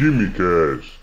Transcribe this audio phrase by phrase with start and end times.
[0.00, 0.98] Quimicast.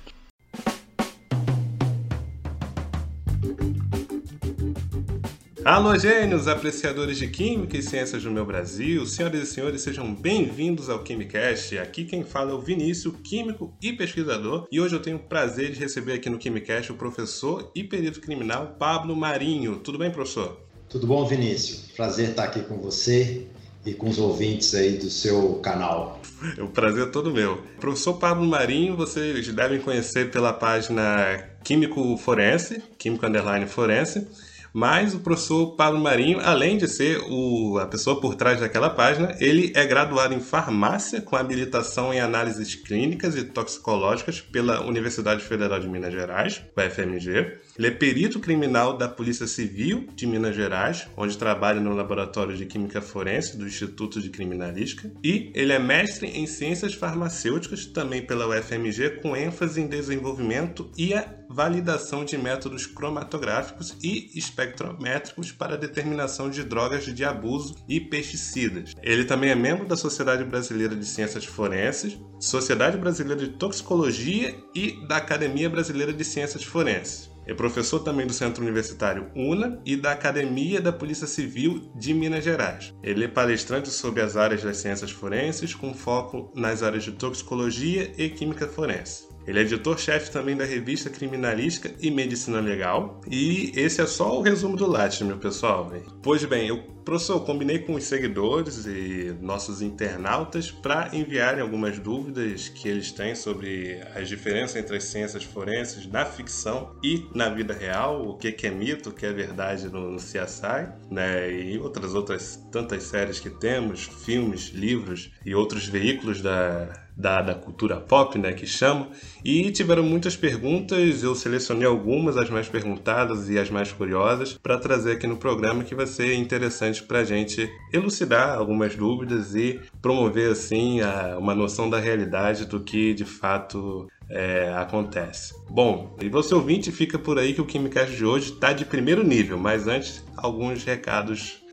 [5.63, 10.89] Alô, gênios, apreciadores de Química e Ciências do meu Brasil, senhoras e senhores, sejam bem-vindos
[10.89, 11.77] ao Quimicast.
[11.77, 15.73] Aqui quem fala é o Vinícius, químico e pesquisador, e hoje eu tenho o prazer
[15.73, 19.77] de receber aqui no Quimicast o professor e perito criminal Pablo Marinho.
[19.77, 20.59] Tudo bem, professor?
[20.89, 21.91] Tudo bom, Vinícius?
[21.95, 23.45] Prazer estar aqui com você
[23.87, 26.21] e com os ouvintes aí do seu canal.
[26.57, 27.63] É um prazer todo meu.
[27.79, 34.27] Professor Pablo Marinho, vocês devem conhecer pela página Químico Forense, Químico Underline Forense,
[34.73, 39.33] mas o professor Pablo Marinho, além de ser o, a pessoa por trás daquela página,
[39.39, 45.79] ele é graduado em farmácia com habilitação em análises clínicas e toxicológicas pela Universidade Federal
[45.79, 47.66] de Minas Gerais, UFMG.
[47.77, 52.65] Ele é perito criminal da Polícia Civil de Minas Gerais, onde trabalha no Laboratório de
[52.65, 55.11] Química Forense do Instituto de Criminalística.
[55.23, 61.13] E ele é mestre em Ciências Farmacêuticas, também pela UFMG, com ênfase em desenvolvimento e
[61.13, 68.95] a validação de métodos cromatográficos e espectrométricos para determinação de drogas de abuso e pesticidas.
[69.03, 75.05] Ele também é membro da Sociedade Brasileira de Ciências Forenses, Sociedade Brasileira de Toxicologia e
[75.07, 77.36] da Academia Brasileira de Ciências Forenses.
[77.47, 82.43] É professor também do Centro Universitário UNA e da Academia da Polícia Civil de Minas
[82.43, 82.93] Gerais.
[83.01, 88.11] Ele é palestrante sobre as áreas das ciências forenses, com foco nas áreas de toxicologia
[88.17, 89.27] e química forense.
[89.47, 93.21] Ele é editor-chefe também da revista Criminalística e Medicina Legal.
[93.31, 95.89] E esse é só o resumo do Lattes, meu pessoal.
[96.21, 102.67] Pois bem, eu, professor, combinei com os seguidores e nossos internautas para enviarem algumas dúvidas
[102.67, 107.73] que eles têm sobre as diferenças entre as ciências forenses na ficção e na vida
[107.73, 111.49] real, o que, que é mito, o que é verdade no, no CSI, né?
[111.49, 117.55] E outras outras tantas séries que temos, filmes, livros e outros veículos da da, da
[117.55, 119.09] cultura pop, né, que chamam,
[119.43, 124.77] e tiveram muitas perguntas, eu selecionei algumas, as mais perguntadas e as mais curiosas, para
[124.77, 129.79] trazer aqui no programa que vai ser interessante para a gente elucidar algumas dúvidas e
[130.01, 135.53] promover, assim, a, uma noção da realidade do que de fato é, acontece.
[135.69, 139.23] Bom, e você ouvinte, fica por aí que o Quimicast de hoje está de primeiro
[139.23, 141.63] nível, mas antes, alguns recados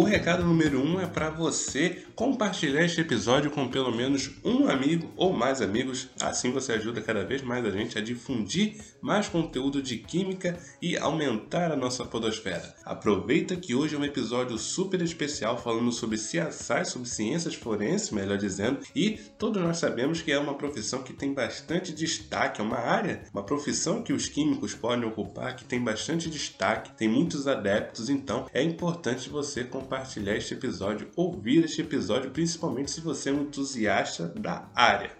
[0.00, 5.12] O recado número um é para você compartilhar este episódio com pelo menos um amigo
[5.14, 6.08] ou mais amigos.
[6.18, 10.96] Assim você ajuda cada vez mais a gente a difundir mais conteúdo de química e
[10.96, 12.74] aumentar a nossa podosfera.
[12.82, 18.38] Aproveita que hoje é um episódio super especial falando sobre CSI, sobre ciências forenses, melhor
[18.38, 22.78] dizendo, e todos nós sabemos que é uma profissão que tem bastante destaque, é uma
[22.78, 28.08] área, uma profissão que os químicos podem ocupar, que tem bastante destaque, tem muitos adeptos,
[28.08, 29.89] então é importante você compartilhar
[30.36, 35.19] este episódio, ouvir este episódio, principalmente se você é um entusiasta da área.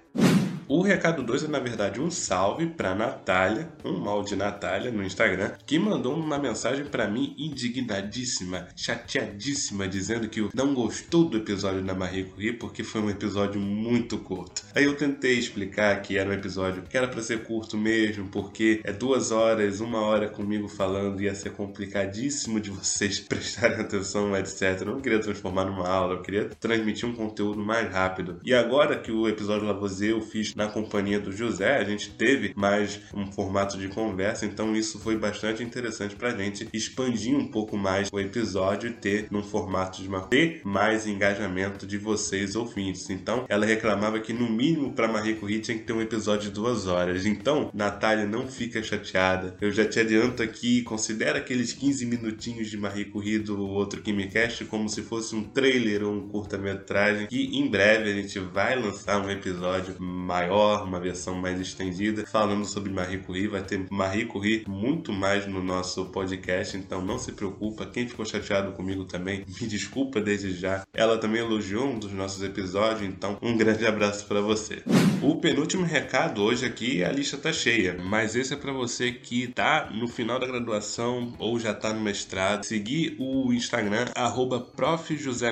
[0.72, 5.02] O recado 2 é, na verdade, um salve para Natália, um mal de Natália no
[5.02, 11.82] Instagram, que mandou uma mensagem para mim indignadíssima, chateadíssima, dizendo que não gostou do episódio
[11.82, 14.62] da Marie Curie porque foi um episódio muito curto.
[14.72, 18.80] Aí eu tentei explicar que era um episódio que era para ser curto mesmo, porque
[18.84, 24.82] é duas horas, uma hora comigo falando, ia ser complicadíssimo de vocês prestarem atenção, etc.
[24.82, 28.38] Eu não queria transformar numa aula, eu queria transmitir um conteúdo mais rápido.
[28.44, 32.52] E agora que o episódio Lavoisier eu fiz na companhia do José, a gente teve
[32.54, 37.78] mais um formato de conversa, então isso foi bastante interessante pra gente expandir um pouco
[37.78, 43.08] mais o episódio e ter num formato de uma ter mais engajamento de vocês ouvintes.
[43.08, 46.54] Então, ela reclamava que no mínimo para Marie Curie tinha que ter um episódio de
[46.54, 47.24] duas horas.
[47.24, 49.56] Então, Natália não fica chateada.
[49.62, 54.66] Eu já te adianto aqui, considera aqueles 15 minutinhos de Marie Curie do outro KimiCast
[54.66, 59.24] como se fosse um trailer ou um curta-metragem que em breve a gente vai lançar
[59.24, 63.46] um episódio maior maior, uma versão mais estendida, falando sobre Marie Curie.
[63.46, 67.86] Vai ter Marie Curie muito mais no nosso podcast, então não se preocupa.
[67.86, 70.84] Quem ficou chateado comigo também, me desculpa desde já.
[70.92, 74.82] Ela também elogiou um dos nossos episódios, então um grande abraço para você.
[75.22, 79.48] O penúltimo recado hoje aqui, a lista tá cheia, mas esse é para você que
[79.48, 82.64] tá no final da graduação ou já tá no mestrado.
[82.64, 84.66] Seguir o Instagram, arroba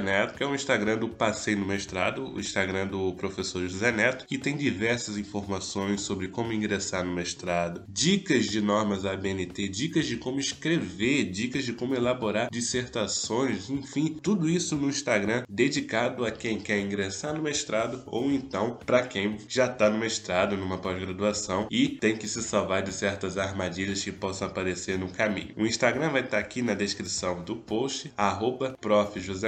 [0.03, 4.25] Neto, que é o Instagram do Passei no Mestrado, o Instagram do professor José Neto,
[4.27, 10.17] que tem diversas informações sobre como ingressar no mestrado, dicas de normas ABNT, dicas de
[10.17, 16.59] como escrever, dicas de como elaborar dissertações, enfim, tudo isso no Instagram dedicado a quem
[16.59, 21.89] quer ingressar no mestrado ou então para quem já está no mestrado, numa pós-graduação e
[21.89, 25.55] tem que se salvar de certas armadilhas que possam aparecer no caminho.
[25.57, 28.77] O Instagram vai estar tá aqui na descrição do post, arroba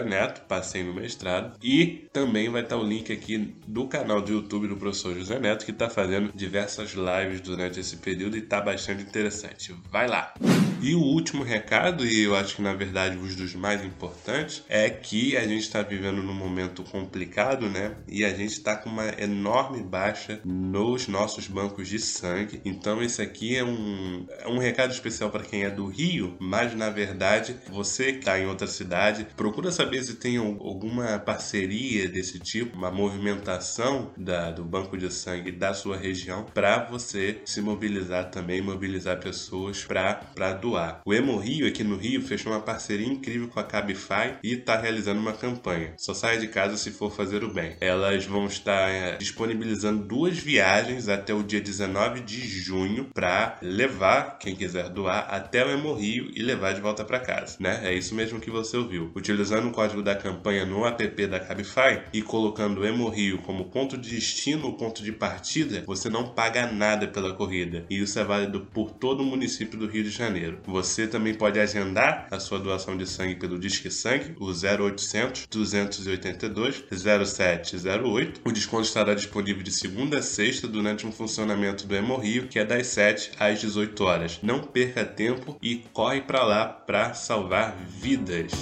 [0.06, 4.32] Neto, passei no mestrado, e também vai estar tá o link aqui do canal do
[4.32, 8.60] YouTube do professor José Neto, que está fazendo diversas lives durante esse período e está
[8.60, 9.74] bastante interessante.
[9.90, 10.34] Vai lá!
[10.82, 14.88] E o último recado, e eu acho que na verdade um dos mais importantes, é
[14.88, 17.96] que a gente está vivendo num momento complicado, né?
[18.08, 22.62] E a gente está com uma enorme baixa nos nossos bancos de sangue.
[22.64, 26.75] Então esse aqui é um, é um recado especial para quem é do Rio, mas
[26.75, 32.38] na verdade você que está em outra cidade, procura saber se tem alguma parceria desse
[32.38, 38.31] tipo, uma movimentação da, do banco de sangue da sua região para você se mobilizar
[38.31, 41.03] também, mobilizar pessoas para doar.
[41.05, 44.79] O Emo Rio, aqui no Rio, fechou uma parceria incrível com a Cabify e está
[44.79, 45.93] realizando uma campanha.
[45.99, 47.76] Só saia de casa se for fazer o bem.
[47.81, 54.38] Elas vão estar é, disponibilizando duas viagens até o dia 19 de junho para levar
[54.38, 57.81] quem quiser doar até o Emo Rio e levar de volta para casa, né?
[57.84, 59.10] É isso mesmo que você ouviu.
[59.14, 63.66] Utilizando o código da campanha no app da Cabify e colocando o Emo Rio como
[63.66, 67.84] ponto de destino ou ponto de partida, você não paga nada pela corrida.
[67.88, 70.60] E isso é válido por todo o município do Rio de Janeiro.
[70.66, 76.84] Você também pode agendar a sua doação de sangue pelo Disque Sangue, o 0800 282
[76.90, 78.40] 0708.
[78.44, 82.65] O desconto estará disponível de segunda a sexta durante um funcionamento do Hemorrio, que é
[82.67, 84.38] das 7 às 18 horas.
[84.43, 88.53] Não perca tempo e corre para lá para salvar vidas.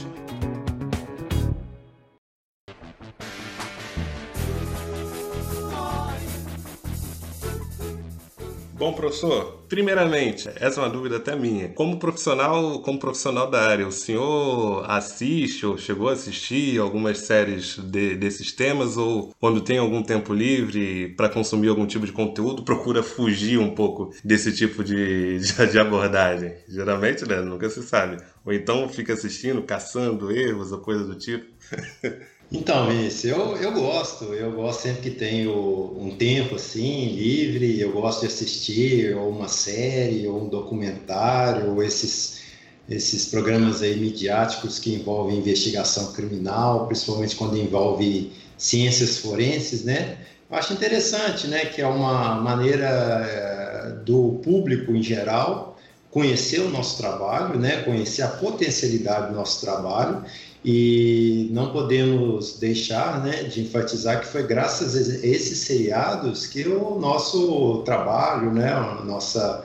[8.79, 11.69] Bom, professor, primeiramente, essa é uma dúvida até minha.
[11.71, 17.77] Como profissional, como profissional da área, o senhor assiste ou chegou a assistir algumas séries
[17.77, 22.63] de, desses temas ou quando tem algum tempo livre para consumir algum tipo de conteúdo,
[22.63, 26.55] procura fugir um pouco desse tipo de, de, de abordagem?
[26.69, 27.41] Geralmente, né?
[27.41, 28.23] Nunca se sabe.
[28.47, 31.45] Ou então fica assistindo, caçando erros ou coisa do tipo.
[32.51, 37.93] Então, Vinícius, eu, eu gosto, eu gosto sempre que tenho um tempo assim, livre, eu
[37.93, 42.41] gosto de assistir ou uma série, ou um documentário, ou esses,
[42.89, 50.17] esses programas aí midiáticos que envolvem investigação criminal, principalmente quando envolve ciências forenses, né?
[50.51, 55.77] Eu acho interessante, né, que é uma maneira eh, do público em geral
[56.11, 60.25] conhecer o nosso trabalho, né, conhecer a potencialidade do nosso trabalho
[60.65, 66.99] e não podemos deixar né, de enfatizar que foi graças a esses seriados que o
[66.99, 69.65] nosso trabalho, né, a nossa,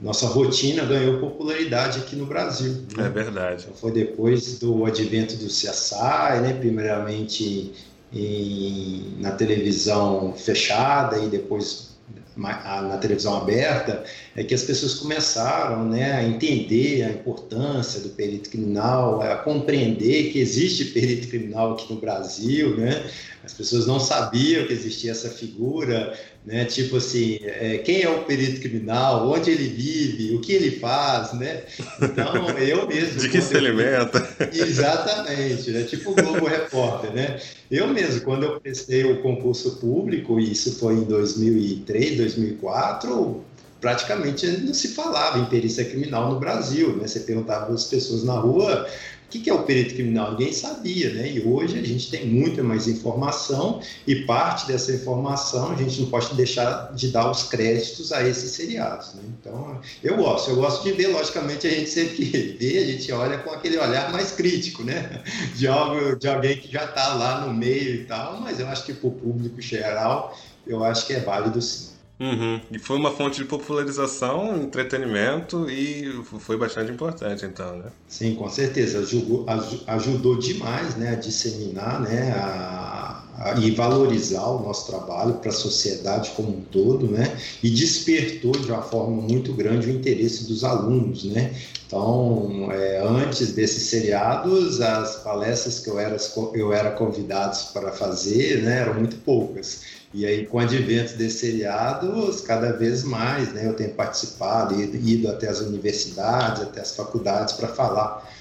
[0.00, 2.84] nossa rotina ganhou popularidade aqui no Brasil.
[2.96, 3.06] Né?
[3.06, 3.66] É verdade.
[3.74, 7.72] Foi depois do advento do CSI, né, primeiramente
[8.12, 11.94] em, na televisão fechada e depois
[12.36, 14.04] na televisão aberta
[14.36, 20.32] é que as pessoas começaram né, a entender a importância do perito criminal, a compreender
[20.32, 23.04] que existe perito criminal aqui no Brasil, né?
[23.44, 26.64] As pessoas não sabiam que existia essa figura, né?
[26.64, 31.34] Tipo assim, é, quem é o perito criminal, onde ele vive, o que ele faz,
[31.34, 31.62] né?
[32.02, 33.20] Então, eu mesmo...
[33.20, 34.26] De que se alimenta.
[34.52, 35.82] Exatamente, né?
[35.82, 37.38] Tipo o Globo Repórter, né?
[37.70, 43.44] Eu mesmo, quando eu prestei o concurso público, e isso foi em 2003, 2004,
[43.84, 47.06] praticamente não se falava em perícia criminal no Brasil, né?
[47.06, 48.88] Você perguntava às pessoas na rua
[49.26, 50.30] o que é o perito criminal?
[50.30, 51.30] Ninguém sabia, né?
[51.30, 56.08] E hoje a gente tem muita mais informação e parte dessa informação a gente não
[56.08, 59.22] pode deixar de dar os créditos a esses seriados, né?
[59.38, 63.12] Então, eu gosto, eu gosto de ver, logicamente a gente sempre que vê, a gente
[63.12, 65.22] olha com aquele olhar mais crítico, né?
[65.56, 68.86] De algo, de alguém que já está lá no meio e tal, mas eu acho
[68.86, 70.34] que para o público geral,
[70.66, 71.93] eu acho que é válido sim.
[72.18, 72.60] Uhum.
[72.70, 77.86] E foi uma fonte de popularização, entretenimento e foi bastante importante, então, né?
[78.08, 79.00] Sim, com certeza.
[79.00, 79.44] Ajudou,
[79.88, 85.52] ajudou demais né, a disseminar né, a, a, e valorizar o nosso trabalho para a
[85.52, 87.36] sociedade como um todo, né?
[87.62, 91.52] E despertou de uma forma muito grande o interesse dos alunos, né?
[91.86, 96.16] Então, é, antes desses seriados, as palestras que eu era,
[96.54, 99.82] eu era convidado para fazer né, eram muito poucas.
[100.14, 105.28] E aí, com o advento desses seriados, cada vez mais né, eu tenho participado, ido
[105.28, 108.32] até as universidades, até as faculdades para falar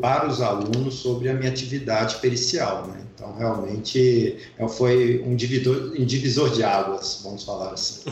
[0.00, 2.86] para os alunos sobre a minha atividade pericial.
[2.86, 3.02] Né?
[3.14, 8.08] Então, realmente, é, foi um divisor, um divisor de águas, vamos falar assim.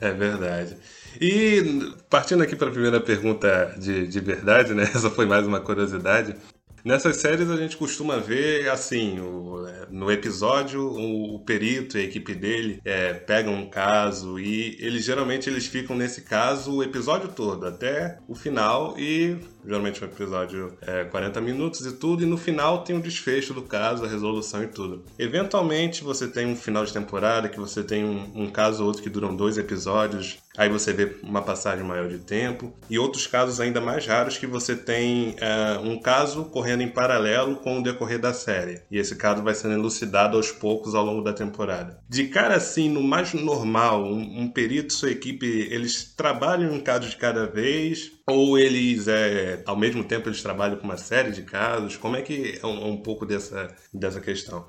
[0.00, 0.76] É verdade.
[1.20, 4.82] E partindo aqui para a primeira pergunta de, de verdade, né?
[4.92, 6.34] Essa foi mais uma curiosidade.
[6.84, 12.00] Nessas séries a gente costuma ver assim, o, é, no episódio o, o, perito e
[12.00, 16.82] a equipe dele é, pegam um caso e eles geralmente eles ficam nesse caso o
[16.82, 22.26] episódio todo, até o final e geralmente um episódio é 40 minutos e tudo, e
[22.26, 25.04] no final tem um desfecho do caso, a resolução e tudo.
[25.18, 29.02] Eventualmente você tem um final de temporada que você tem um, um caso ou outro
[29.02, 33.60] que duram dois episódios, aí você vê uma passagem maior de tempo, e outros casos
[33.60, 38.18] ainda mais raros que você tem é, um caso correndo em paralelo com o decorrer
[38.18, 41.98] da série, e esse caso vai sendo elucidado aos poucos ao longo da temporada.
[42.08, 47.10] De cara assim, no mais normal, um, um perito, sua equipe, eles trabalham em casos
[47.10, 51.42] de cada vez, ou eles, é, ao mesmo tempo, eles trabalham com uma série de
[51.42, 51.96] casos?
[51.96, 54.64] Como é que é um, um pouco dessa, dessa questão?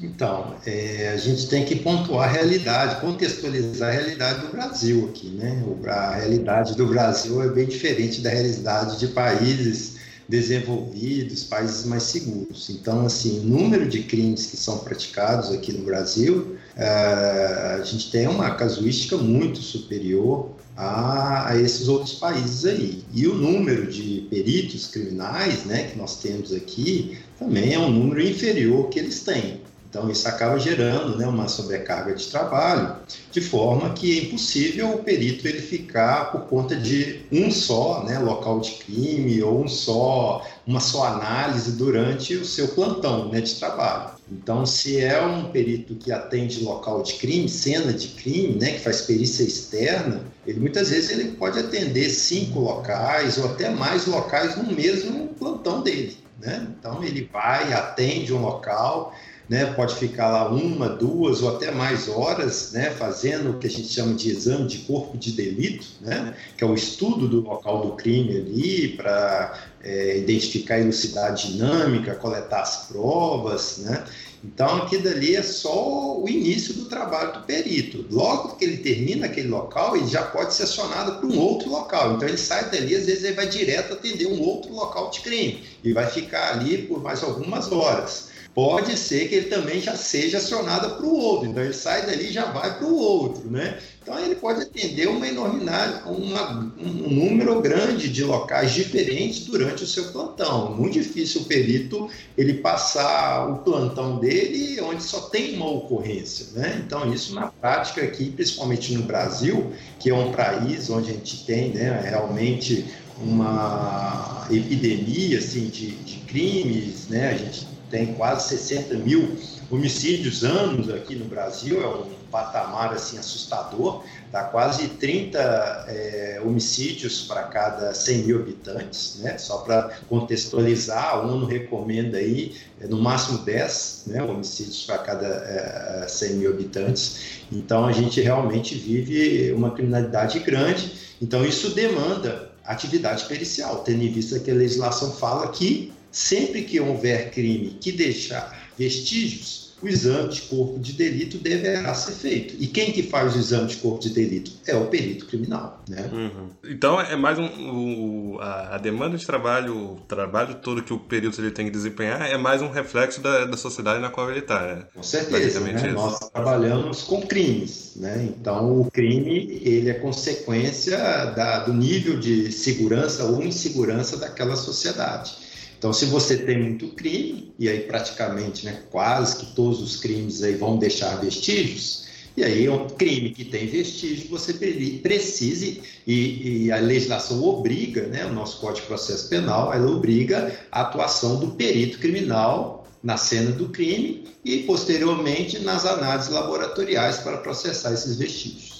[0.00, 5.28] Então, é, a gente tem que pontuar a realidade, contextualizar a realidade do Brasil aqui,
[5.30, 5.62] né?
[5.86, 9.91] A realidade do Brasil é bem diferente da realidade de países
[10.32, 12.70] desenvolvidos, países mais seguros.
[12.70, 18.10] Então, assim, o número de crimes que são praticados aqui no Brasil, é, a gente
[18.10, 23.04] tem uma casuística muito superior a, a, esses outros países aí.
[23.12, 28.26] E o número de peritos criminais né, que nós temos aqui também é um número
[28.26, 29.60] inferior que eles têm.
[29.92, 32.96] Então, isso acaba gerando né, uma sobrecarga de trabalho,
[33.30, 38.18] de forma que é impossível o perito ele ficar por conta de um só né,
[38.18, 43.54] local de crime ou um só, uma só análise durante o seu plantão né, de
[43.56, 44.12] trabalho.
[44.30, 48.80] Então, se é um perito que atende local de crime, cena de crime, né, que
[48.80, 54.56] faz perícia externa, ele muitas vezes ele pode atender cinco locais ou até mais locais
[54.56, 56.16] no mesmo plantão dele.
[56.40, 56.66] Né?
[56.78, 59.14] Então, ele vai, atende um local
[59.48, 63.70] né, pode ficar lá uma, duas ou até mais horas, né, fazendo o que a
[63.70, 67.82] gente chama de exame de corpo de delito, né, que é o estudo do local
[67.82, 74.04] do crime ali para é, identificar a dinâmica, coletar as provas, né.
[74.44, 78.04] Então, aquilo ali é só o início do trabalho do perito.
[78.10, 82.14] Logo que ele termina aquele local, ele já pode ser acionado para um outro local.
[82.14, 85.62] Então, ele sai dali, às vezes ele vai direto atender um outro local de crime
[85.84, 90.38] e vai ficar ali por mais algumas horas pode ser que ele também já seja
[90.38, 91.48] acionado para o outro.
[91.48, 93.78] Então ele sai dali e já vai para o outro, né?
[94.02, 99.86] Então ele pode atender uma enormidade, uma, um número grande de locais diferentes durante o
[99.86, 100.74] seu plantão.
[100.74, 106.82] Muito difícil o perito ele passar o plantão dele onde só tem uma ocorrência, né?
[106.84, 111.46] Então isso na prática aqui, principalmente no Brasil, que é um país onde a gente
[111.46, 112.84] tem, né, realmente
[113.18, 117.30] uma epidemia assim de, de crimes, né?
[117.30, 119.36] A gente tem quase 60 mil
[119.70, 127.26] homicídios anos aqui no Brasil, é um patamar assim assustador, dá quase 30 é, homicídios
[127.26, 129.36] para cada 100 mil habitantes, né?
[129.36, 135.26] Só para contextualizar, a ONU recomenda aí é, no máximo 10 né, homicídios para cada
[135.26, 137.42] é, 100 mil habitantes.
[137.52, 140.92] Então a gente realmente vive uma criminalidade grande.
[141.20, 146.78] Então isso demanda atividade pericial, tendo em vista que a legislação fala que sempre que
[146.78, 152.54] houver crime que deixar vestígios, o exame de corpo de delito deverá ser feito.
[152.60, 154.52] E quem que faz o exame de corpo de delito?
[154.64, 155.82] É o perito criminal.
[155.88, 156.08] Né?
[156.12, 156.50] Uhum.
[156.64, 160.98] Então é mais um, o, a, a, demanda de trabalho, o trabalho todo que o
[160.98, 164.38] perito ele tem que desempenhar é mais um reflexo da, da sociedade na qual ele
[164.38, 164.60] está.
[164.60, 164.84] Né?
[164.94, 165.58] Com certeza.
[165.58, 165.72] Né?
[165.92, 167.94] Nós trabalhamos com crimes.
[167.96, 168.28] Né?
[168.38, 170.96] Então o crime ele é consequência
[171.32, 175.41] da, do nível de segurança ou insegurança daquela sociedade.
[175.82, 180.40] Então, se você tem muito crime, e aí praticamente né, quase que todos os crimes
[180.40, 182.04] aí vão deixar vestígios,
[182.36, 184.54] e aí é um crime que tem vestígio, você
[185.02, 190.56] precise, e, e, a legislação obriga, né, o nosso Código de Processo Penal, ela obriga
[190.70, 197.38] a atuação do perito criminal na cena do crime e, posteriormente, nas análises laboratoriais para
[197.38, 198.71] processar esses vestígios.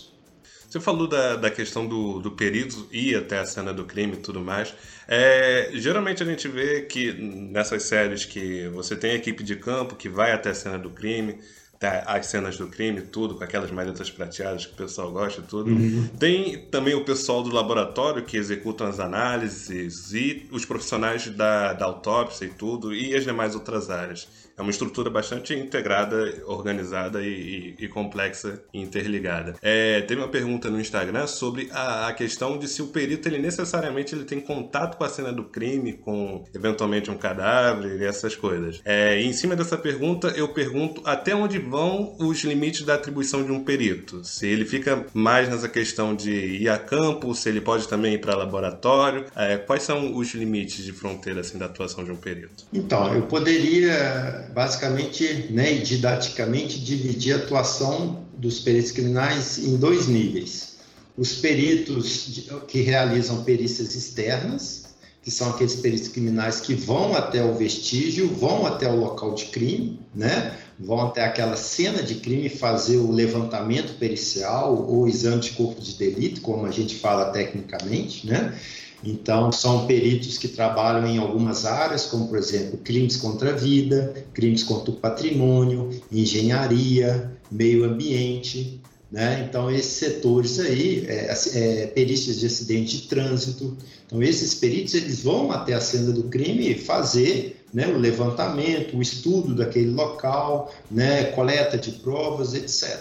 [0.73, 4.17] Você falou da, da questão do, do perito ir até a cena do crime e
[4.17, 4.75] tudo mais.
[5.07, 9.95] É, geralmente a gente vê que nessas séries que você tem a equipe de campo
[9.95, 11.38] que vai até a cena do crime,
[11.79, 15.71] tá, as cenas do crime, tudo, com aquelas malhetas prateadas que o pessoal gosta, tudo.
[15.71, 16.09] Uhum.
[16.19, 21.85] Tem também o pessoal do laboratório que executam as análises e os profissionais da, da
[21.85, 27.75] autópsia e tudo, e as demais outras áreas é uma estrutura bastante integrada, organizada e,
[27.78, 29.54] e, e complexa e interligada.
[29.62, 33.38] É, teve uma pergunta no Instagram sobre a, a, questão de se o perito ele
[33.38, 38.37] necessariamente ele tem contato com a cena do crime, com eventualmente um cadáver e essas
[38.37, 38.80] coisas.
[38.85, 43.52] É, em cima dessa pergunta, eu pergunto até onde vão os limites da atribuição de
[43.52, 44.25] um perito?
[44.25, 48.18] Se ele fica mais nessa questão de ir a campo, se ele pode também ir
[48.18, 52.64] para laboratório, é, quais são os limites de fronteira assim, da atuação de um perito?
[52.73, 60.76] Então, eu poderia basicamente, né, didaticamente, dividir a atuação dos peritos criminais em dois níveis.
[61.16, 67.54] Os peritos que realizam perícias externas, que são aqueles peritos criminais que vão até o
[67.54, 70.56] vestígio, vão até o local de crime, né?
[70.78, 75.94] vão até aquela cena de crime fazer o levantamento pericial ou exame de corpo de
[75.94, 78.58] delito, como a gente fala tecnicamente, né?
[79.04, 84.14] Então, são peritos que trabalham em algumas áreas, como, por exemplo, crimes contra a vida,
[84.32, 88.80] crimes contra o patrimônio, engenharia, meio ambiente,
[89.11, 89.47] né?
[89.47, 93.76] Então, esses setores aí, é, é, perícias de acidente de trânsito.
[94.06, 99.02] Então, esses peritos eles vão até a cena do crime fazer né, o levantamento, o
[99.02, 102.99] estudo daquele local, né, coleta de provas, etc.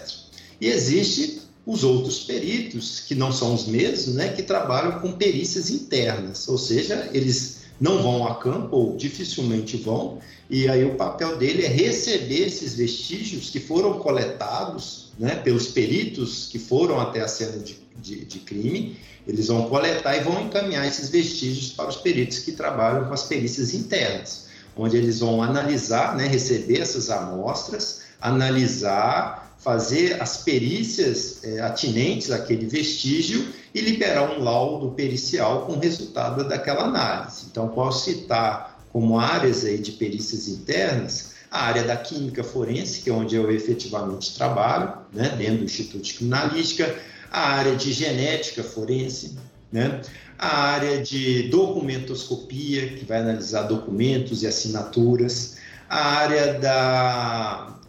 [0.59, 5.69] E existe os outros peritos, que não são os mesmos, né, que trabalham com perícias
[5.69, 11.37] internas, ou seja, eles não vão a campo ou dificilmente vão, e aí o papel
[11.37, 17.27] dele é receber esses vestígios que foram coletados né, pelos peritos que foram até a
[17.27, 21.95] cena de, de, de, crime, eles vão coletar e vão encaminhar esses vestígios para os
[21.95, 28.01] peritos que trabalham com as perícias internas, onde eles vão analisar, né, receber essas amostras,
[28.19, 35.79] analisar, fazer as perícias é, atinentes àquele vestígio e liberar um laudo pericial com o
[35.79, 37.45] resultado daquela análise.
[37.49, 43.09] Então, posso citar como áreas aí de perícias internas a área da química forense, que
[43.09, 46.95] é onde eu efetivamente trabalho, né, dentro do Instituto de Criminalística,
[47.29, 49.37] a área de genética forense,
[49.69, 50.01] né,
[50.39, 55.57] a área de documentoscopia, que vai analisar documentos e assinaturas,
[55.89, 57.80] a área da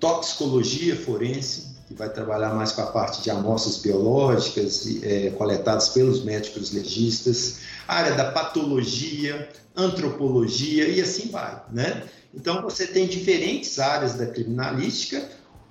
[0.00, 6.22] toxicologia forense, que vai trabalhar mais com a parte de amostras biológicas é, coletadas pelos
[6.22, 12.04] médicos legistas, área da patologia, antropologia e assim vai, né?
[12.34, 15.26] Então, você tem diferentes áreas da criminalística,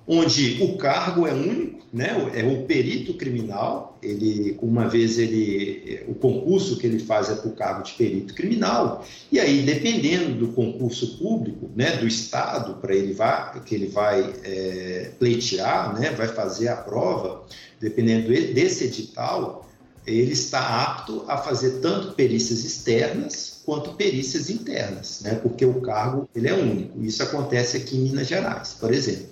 [0.08, 2.08] onde o cargo é único, né?
[2.34, 7.48] é o perito criminal, ele, uma vez ele, o concurso que ele faz é para
[7.48, 12.94] o cargo de perito criminal, e aí, dependendo do concurso público, né, do Estado, para
[12.94, 17.44] ele vai, que ele vai é, pleitear, né, vai fazer a prova,
[17.80, 19.68] dependendo desse edital,
[20.06, 25.34] ele está apto a fazer tanto perícias externas quanto perícias internas, né?
[25.34, 27.02] porque o cargo ele é único.
[27.02, 29.28] Isso acontece aqui em Minas Gerais, por exemplo.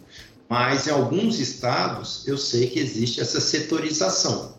[0.48, 4.55] Mas em alguns estados eu sei que existe essa setorização.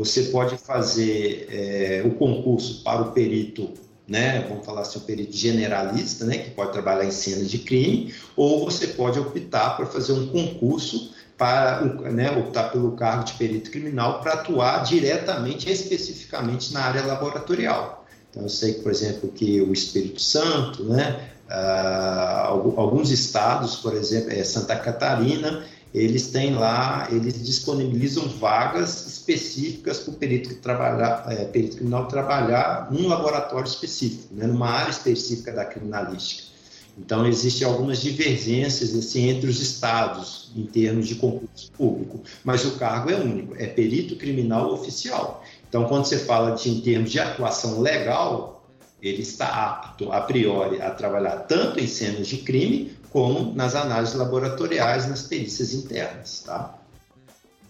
[0.00, 3.68] Você pode fazer é, o concurso para o perito,
[4.08, 8.14] né, vamos falar assim, o perito generalista, né, que pode trabalhar em cenas de crime,
[8.34, 11.82] ou você pode optar por fazer um concurso para
[12.12, 18.06] né, optar pelo cargo de perito criminal para atuar diretamente, especificamente na área laboratorial.
[18.30, 24.32] Então, eu sei por exemplo, que o Espírito Santo, né, uh, alguns estados, por exemplo,
[24.32, 28.88] é Santa Catarina, eles têm lá, eles disponibilizam vagas
[29.32, 34.90] específicas para o perito, trabalhar, é, perito criminal trabalhar num laboratório específico, né, numa área
[34.90, 36.50] específica da criminalística.
[36.98, 42.72] Então, existem algumas divergências assim, entre os estados em termos de concurso público, mas o
[42.72, 45.42] cargo é único, é perito criminal oficial.
[45.68, 48.68] Então, quando você fala de, em termos de atuação legal,
[49.00, 54.14] ele está apto, a priori, a trabalhar tanto em cenas de crime como nas análises
[54.14, 56.42] laboratoriais, nas perícias internas.
[56.44, 56.79] Tá?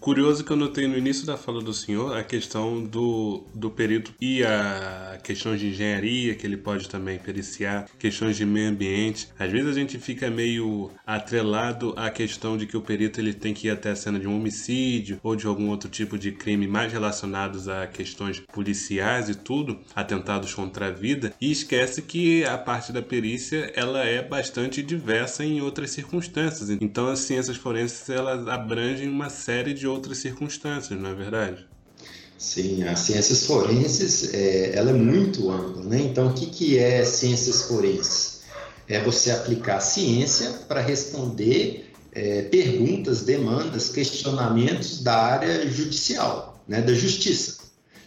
[0.01, 4.11] Curioso que eu notei no início da fala do senhor a questão do, do perito
[4.19, 9.29] e a questões de engenharia, que ele pode também periciar, questões de meio ambiente.
[9.37, 13.53] Às vezes a gente fica meio atrelado à questão de que o perito ele tem
[13.53, 16.67] que ir até a cena de um homicídio ou de algum outro tipo de crime
[16.67, 22.57] mais relacionados a questões policiais e tudo, atentados contra a vida, e esquece que a
[22.57, 26.71] parte da perícia ela é bastante diversa em outras circunstâncias.
[26.71, 31.67] Então as ciências forenses elas abrangem uma série de outras circunstâncias, não é verdade?
[32.37, 35.99] Sim, as ciências forenses é, ela é muito ampla, né?
[35.99, 38.41] Então, o que, que é ciências forenses?
[38.87, 46.81] É você aplicar ciência para responder é, perguntas, demandas, questionamentos da área judicial, né?
[46.81, 47.61] Da justiça.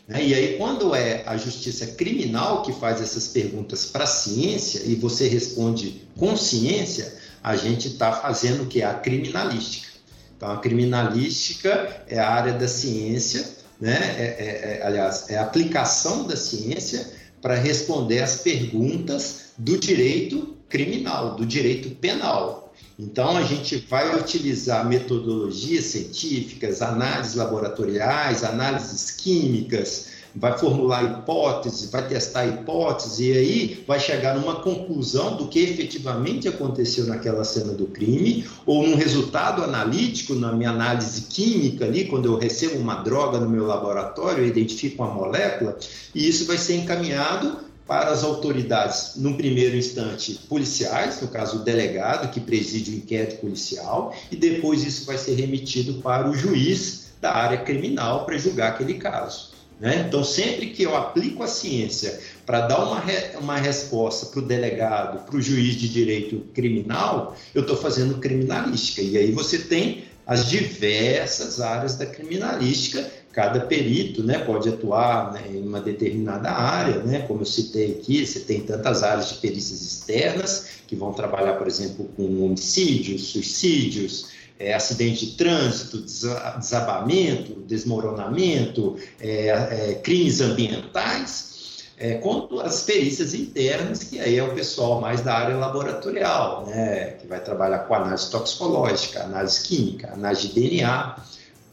[0.08, 0.26] Né?
[0.26, 4.94] E aí, quando é a justiça criminal que faz essas perguntas para a ciência e
[4.94, 9.93] você responde com ciência, a gente está fazendo o que a criminalística.
[10.36, 13.46] Então, a criminalística é a área da ciência,
[13.80, 13.96] né?
[14.18, 20.56] É, é, é, aliás, é a aplicação da ciência para responder às perguntas do direito
[20.68, 22.72] criminal, do direito penal.
[22.98, 32.06] Então, a gente vai utilizar metodologias científicas, análises laboratoriais, análises químicas, vai formular hipóteses, vai
[32.08, 37.86] testar hipóteses e aí vai chegar numa conclusão do que efetivamente aconteceu naquela cena do
[37.86, 43.38] crime ou num resultado analítico na minha análise química ali, quando eu recebo uma droga
[43.38, 45.78] no meu laboratório, eu identifico uma molécula
[46.14, 51.64] e isso vai ser encaminhado para as autoridades, num primeiro instante, policiais, no caso o
[51.64, 57.12] delegado que preside o inquérito policial, e depois isso vai ser remetido para o juiz
[57.20, 59.53] da área criminal para julgar aquele caso.
[59.80, 60.04] Né?
[60.06, 64.46] Então, sempre que eu aplico a ciência para dar uma, re, uma resposta para o
[64.46, 69.02] delegado, para o juiz de direito criminal, eu estou fazendo criminalística.
[69.02, 73.10] E aí você tem as diversas áreas da criminalística.
[73.32, 78.24] Cada perito né, pode atuar né, em uma determinada área, né, como eu citei aqui,
[78.24, 84.28] você tem tantas áreas de perícias externas que vão trabalhar, por exemplo, com homicídios, suicídios,
[84.58, 91.54] é, acidente de trânsito, desabamento, desmoronamento, é, é, crimes ambientais,
[91.96, 97.12] é, quanto as perícias internas, que aí é o pessoal mais da área laboratorial, né,
[97.12, 101.16] que vai trabalhar com análise toxicológica, análise química, análise de DNA,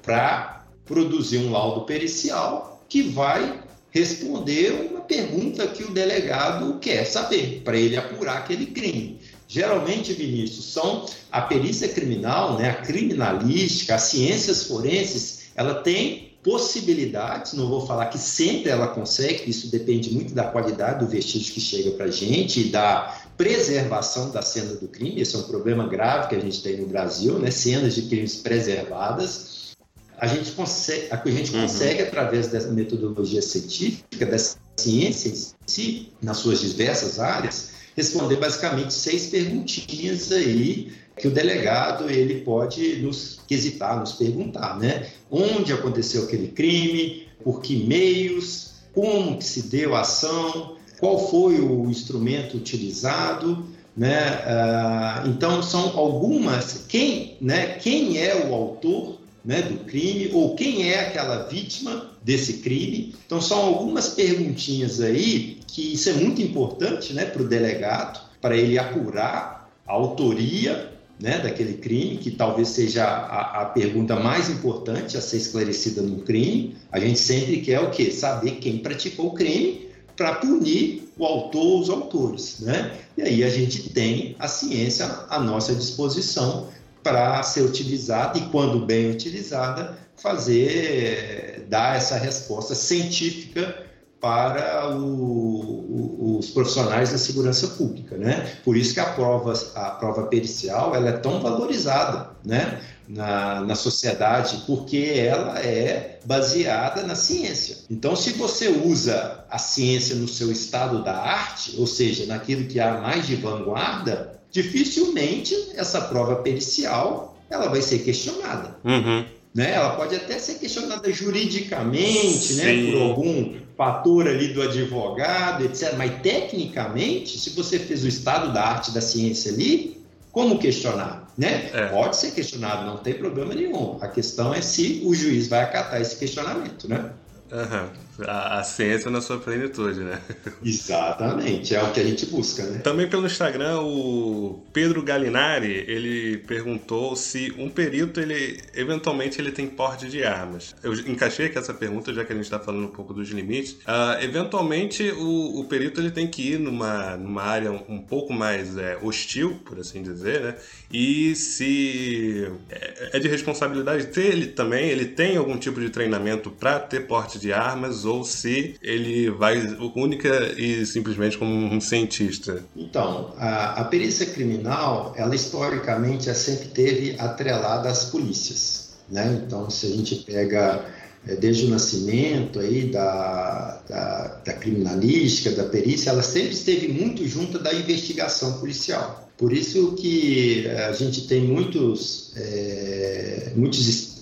[0.03, 7.61] para produzir um laudo pericial que vai responder uma pergunta que o delegado quer saber,
[7.63, 9.19] para ele apurar aquele crime.
[9.51, 17.51] Geralmente, Vinícius, são a perícia criminal, né, a criminalística, as ciências forenses, ela tem possibilidades,
[17.51, 21.59] não vou falar que sempre ela consegue, isso depende muito da qualidade do vestígio que
[21.59, 25.85] chega para a gente e da preservação da cena do crime, esse é um problema
[25.85, 29.75] grave que a gente tem no Brasil, né, cenas de crimes preservadas.
[30.17, 31.63] A gente consegue, a gente uhum.
[31.63, 35.35] consegue através dessa metodologia científica, dessa ciência em
[35.67, 42.97] si, nas suas diversas áreas, responder basicamente seis perguntinhas aí que o delegado ele pode
[42.97, 45.07] nos quesitar, nos perguntar, né?
[45.29, 51.59] Onde aconteceu aquele crime, por que meios, como que se deu a ação, qual foi
[51.59, 54.17] o instrumento utilizado, né?
[54.47, 57.75] Ah, então são algumas quem, né?
[57.75, 63.15] Quem é o autor né, do crime ou quem é aquela vítima desse crime.
[63.25, 68.55] Então, são algumas perguntinhas aí que isso é muito importante né, para o delegado, para
[68.55, 75.15] ele apurar a autoria né, daquele crime, que talvez seja a, a, pergunta mais importante
[75.15, 76.75] a ser esclarecida no crime.
[76.91, 78.09] A gente sempre quer o quê?
[78.09, 82.59] Saber quem praticou o crime para punir o autor os autores.
[82.61, 82.91] Né?
[83.17, 86.67] E aí a gente tem a ciência à nossa disposição
[87.03, 93.89] para ser utilizada e, quando bem utilizada, fazer, dar essa resposta científica
[94.21, 98.55] para o, os profissionais da segurança pública, né?
[98.63, 102.79] Por isso que a prova, a prova pericial, ela é tão valorizada, né?
[103.07, 107.79] Na, na sociedade, porque ela é baseada na ciência.
[107.89, 112.79] Então, se você usa a ciência no seu estado da arte, ou seja, naquilo que
[112.79, 118.75] há mais de vanguarda, dificilmente essa prova pericial ela vai ser questionada.
[118.83, 119.25] Uhum.
[119.53, 119.73] Né?
[119.73, 122.91] Ela pode até ser questionada juridicamente, né?
[122.91, 125.95] por algum fator ali do advogado, etc.
[125.97, 131.29] Mas tecnicamente, se você fez o estado da arte da ciência ali, como questionar?
[131.37, 131.69] Né?
[131.73, 131.87] É.
[131.87, 133.97] Pode ser questionado, não tem problema nenhum.
[134.01, 137.11] A questão é se o juiz vai acatar esse questionamento, né?
[137.51, 137.89] Uhum.
[138.27, 140.21] A, a, ciência na sua plenitude, né?
[140.63, 142.79] Exatamente, é o que a gente busca, né?
[142.79, 149.67] Também pelo Instagram, o Pedro Galinari, ele perguntou se um perito, ele eventualmente ele tem
[149.67, 150.75] porte de armas.
[150.83, 153.73] Eu encaixei aqui essa pergunta, já que a gente está falando um pouco dos limites.
[153.73, 158.33] Uh, eventualmente, o, o, perito ele tem que ir numa, numa área um, um pouco
[158.33, 160.55] mais é, hostil, por assim dizer, né?
[160.91, 166.79] E se é, é de responsabilidade dele também, ele tem algum tipo de treinamento para
[166.79, 169.57] ter porte de armas ou se ele vai
[169.95, 172.63] única e simplesmente como um cientista?
[172.75, 179.41] Então, a, a perícia criminal, ela historicamente ela sempre teve atrelada às polícias, né?
[179.45, 180.85] Então, se a gente pega
[181.27, 187.27] é, desde o nascimento aí da, da, da, criminalística, da perícia, ela sempre esteve muito
[187.27, 189.29] junto da investigação policial.
[189.37, 193.79] Por isso que a gente tem muitos, é, muitos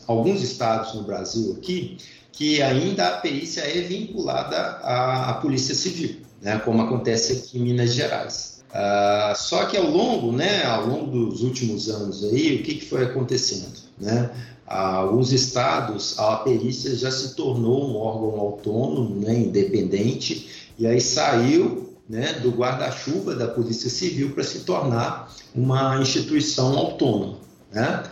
[0.09, 1.97] alguns estados no Brasil aqui
[2.31, 7.61] que ainda a perícia é vinculada à, à Polícia Civil, né, como acontece aqui em
[7.61, 8.63] Minas Gerais.
[8.69, 12.85] Uh, só que ao longo, né, ao longo dos últimos anos aí, o que, que
[12.85, 14.29] foi acontecendo, né?
[14.65, 21.95] Alguns estados, a perícia já se tornou um órgão autônomo, né, independente, e aí saiu
[22.07, 27.37] né, do guarda-chuva da Polícia Civil para se tornar uma instituição autônoma.
[27.71, 28.03] Né?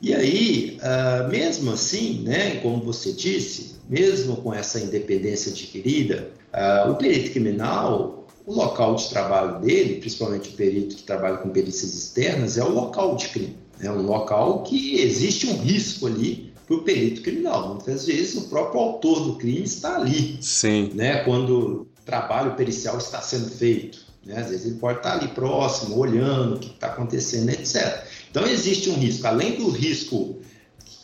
[0.00, 6.90] E aí, uh, mesmo assim, né, como você disse, mesmo com essa independência adquirida, uh,
[6.90, 11.94] o perito criminal, o local de trabalho dele, principalmente o perito que trabalha com perícias
[11.94, 13.56] externas, é o local de crime.
[13.80, 17.74] É um local que existe um risco ali para o perito criminal.
[17.74, 20.38] Muitas vezes o próprio autor do crime está ali.
[20.40, 20.90] Sim.
[20.94, 24.06] Né, quando o trabalho pericial está sendo feito.
[24.24, 24.38] Né?
[24.38, 28.04] Às vezes ele pode estar ali próximo, olhando o que está acontecendo, etc.
[28.30, 29.26] Então existe um risco.
[29.26, 30.38] Além do risco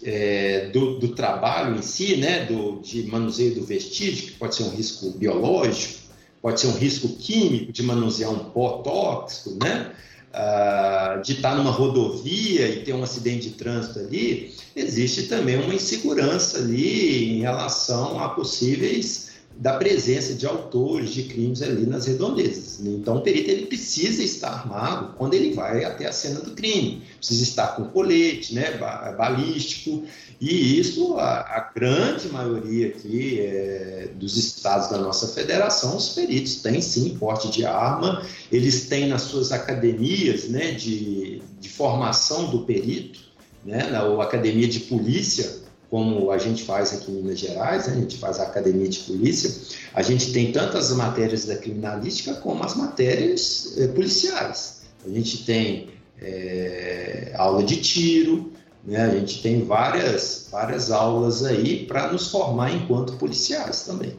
[0.03, 4.65] é, do, do, trabalho em si, né, do, de manuseio do vestígio, que pode ser
[4.65, 6.05] um risco biológico,
[6.43, 9.93] pode ser um risco químico de manusear um pó tóxico, né?
[10.35, 15.73] Uh, de estar numa rodovia e ter um acidente de trânsito ali, existe também uma
[15.73, 22.81] insegurança ali em relação a possíveis da presença de autores de crimes ali nas redondezas.
[22.85, 27.03] Então, o perito ele precisa estar armado quando ele vai até a cena do crime.
[27.19, 28.73] Precisa estar com colete, né,
[29.17, 30.05] balístico,
[30.41, 36.57] e isso a, a grande maioria aqui é, dos estados da nossa federação, os peritos
[36.57, 42.61] têm sim porte de arma, eles têm nas suas academias né, de, de formação do
[42.61, 43.21] perito,
[43.65, 48.19] né, na academia de polícia, como a gente faz aqui em Minas Gerais, a gente
[48.19, 49.51] faz a academia de polícia,
[49.93, 54.83] a gente tem tantas matérias da criminalística como as matérias eh, policiais.
[55.05, 58.53] A gente tem eh, aula de tiro,
[58.85, 59.03] né?
[59.03, 64.17] a gente tem várias, várias aulas aí para nos formar enquanto policiais também.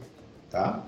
[0.50, 0.84] Tá?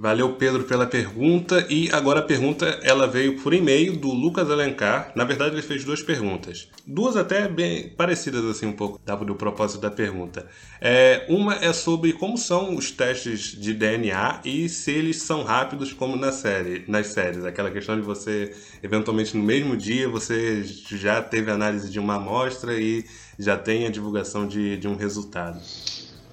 [0.00, 1.66] Valeu, Pedro, pela pergunta.
[1.68, 5.12] E agora a pergunta ela veio por e-mail do Lucas Alencar.
[5.14, 6.68] Na verdade, ele fez duas perguntas.
[6.86, 10.46] Duas até bem parecidas, assim, um pouco, do propósito da pergunta.
[10.80, 15.92] É, uma é sobre como são os testes de DNA e se eles são rápidos
[15.92, 17.44] como na série, nas séries.
[17.44, 22.80] Aquela questão de você, eventualmente, no mesmo dia, você já teve análise de uma amostra
[22.80, 23.04] e
[23.38, 25.60] já tem a divulgação de, de um resultado.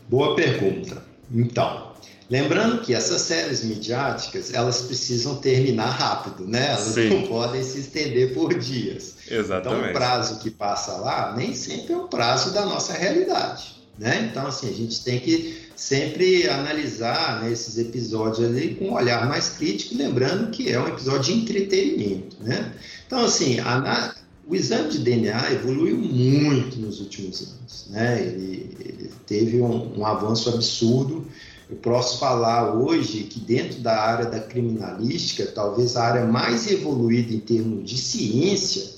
[0.08, 1.04] Boa pergunta.
[1.32, 1.89] Então,
[2.30, 6.68] Lembrando que essas séries midiáticas, elas precisam terminar rápido, né?
[6.68, 7.10] Elas Sim.
[7.10, 9.16] não podem se estender por dias.
[9.28, 9.80] Exatamente.
[9.80, 14.30] Então, o prazo que passa lá nem sempre é o prazo da nossa realidade, né?
[14.30, 19.28] Então, assim, a gente tem que sempre analisar né, esses episódios ali com um olhar
[19.28, 22.74] mais crítico, lembrando que é um episódio de entretenimento, né?
[23.08, 24.14] Então, assim, a,
[24.48, 28.22] o exame de DNA evoluiu muito nos últimos anos, né?
[28.22, 31.26] Ele, ele teve um, um avanço absurdo
[31.70, 37.32] eu posso falar hoje que dentro da área da criminalística, talvez a área mais evoluída
[37.32, 38.98] em termos de ciência,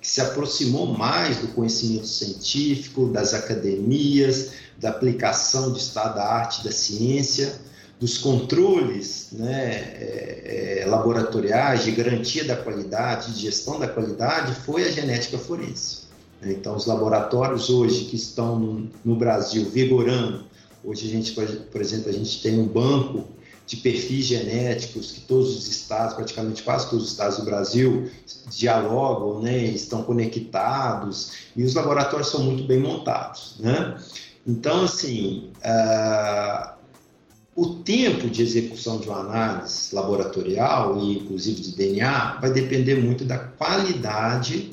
[0.00, 6.62] que se aproximou mais do conhecimento científico, das academias, da aplicação do estado da arte
[6.62, 7.60] da ciência,
[7.98, 14.84] dos controles né, é, é, laboratoriais de garantia da qualidade, de gestão da qualidade, foi
[14.84, 16.02] a genética forense.
[16.42, 20.51] Então, os laboratórios hoje que estão no, no Brasil vigorando
[20.84, 23.28] Hoje a gente, por exemplo, a gente tem um banco
[23.66, 28.10] de perfis genéticos que todos os estados, praticamente quase todos os estados do Brasil,
[28.50, 33.96] dialogam, né, estão conectados e os laboratórios são muito bem montados, né?
[34.44, 36.72] Então, assim, uh,
[37.54, 43.24] o tempo de execução de uma análise laboratorial e inclusive de DNA vai depender muito
[43.24, 44.72] da qualidade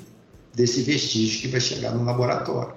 [0.56, 2.74] desse vestígio que vai chegar no laboratório.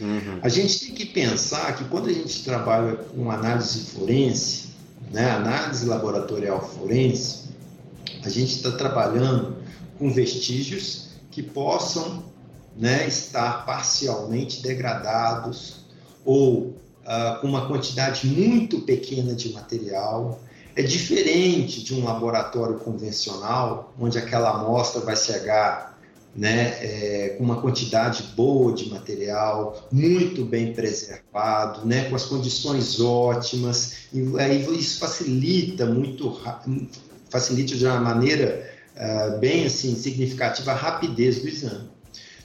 [0.00, 0.40] Uhum.
[0.42, 4.68] A gente tem que pensar que quando a gente trabalha com análise forense,
[5.10, 7.46] né, análise laboratorial forense,
[8.24, 9.56] a gente está trabalhando
[9.98, 12.24] com vestígios que possam
[12.76, 15.86] né, estar parcialmente degradados
[16.24, 20.40] ou uh, com uma quantidade muito pequena de material.
[20.74, 25.95] É diferente de um laboratório convencional, onde aquela amostra vai chegar
[26.36, 33.00] né, é, com uma quantidade boa de material, muito bem preservado, né, com as condições
[33.00, 36.38] ótimas, e aí isso facilita muito,
[37.30, 41.88] facilita de uma maneira uh, bem assim significativa a rapidez do exame.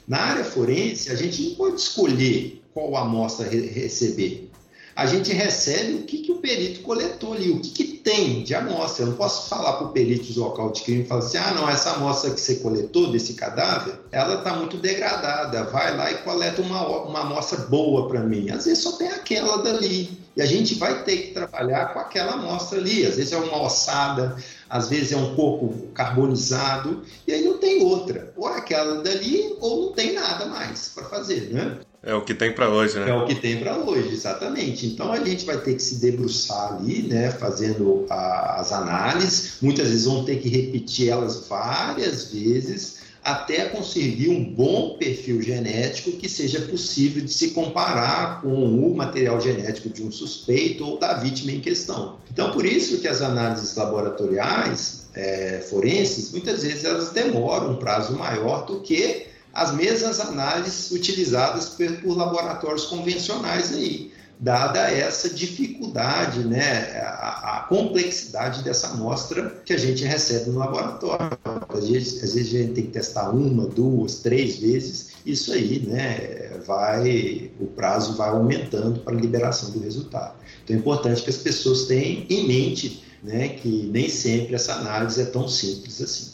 [0.07, 4.50] Na área forense, a gente não pode escolher qual amostra re receber
[4.95, 8.53] a gente recebe o que, que o perito coletou ali, o que, que tem de
[8.53, 9.05] amostra.
[9.05, 11.53] Eu não posso falar para o perito do local de crime e falar assim: ah,
[11.53, 16.15] não, essa amostra que você coletou desse cadáver, ela está muito degradada, vai lá e
[16.19, 18.49] coleta uma, uma amostra boa para mim.
[18.49, 20.19] Às vezes só tem aquela dali.
[20.35, 23.05] E a gente vai ter que trabalhar com aquela amostra ali.
[23.05, 24.35] Às vezes é uma ossada,
[24.69, 28.33] às vezes é um corpo carbonizado, e aí não tem outra.
[28.37, 31.79] Ou é aquela dali, ou não tem nada mais para fazer, né?
[32.03, 33.09] É o que tem para hoje, né?
[33.09, 34.87] É o que tem para hoje, exatamente.
[34.87, 39.57] Então a gente vai ter que se debruçar ali, né, fazendo a, as análises.
[39.61, 46.13] Muitas vezes vão ter que repetir elas várias vezes até conseguir um bom perfil genético
[46.13, 51.13] que seja possível de se comparar com o material genético de um suspeito ou da
[51.13, 52.17] vítima em questão.
[52.31, 58.13] Então, por isso que as análises laboratoriais é, forenses, muitas vezes elas demoram um prazo
[58.13, 64.11] maior do que as mesmas análises utilizadas por, por laboratórios convencionais aí
[64.41, 71.37] dada essa dificuldade, né, a, a, complexidade dessa amostra que a gente recebe no laboratório.
[71.69, 75.85] Às vezes, às vezes a gente tem que testar uma, duas, três vezes, isso aí,
[75.87, 80.33] né, vai, o prazo vai aumentando para a liberação do resultado.
[80.63, 85.21] Então é importante que as pessoas tenham em mente, né, que nem sempre essa análise
[85.21, 86.30] é tão simples assim.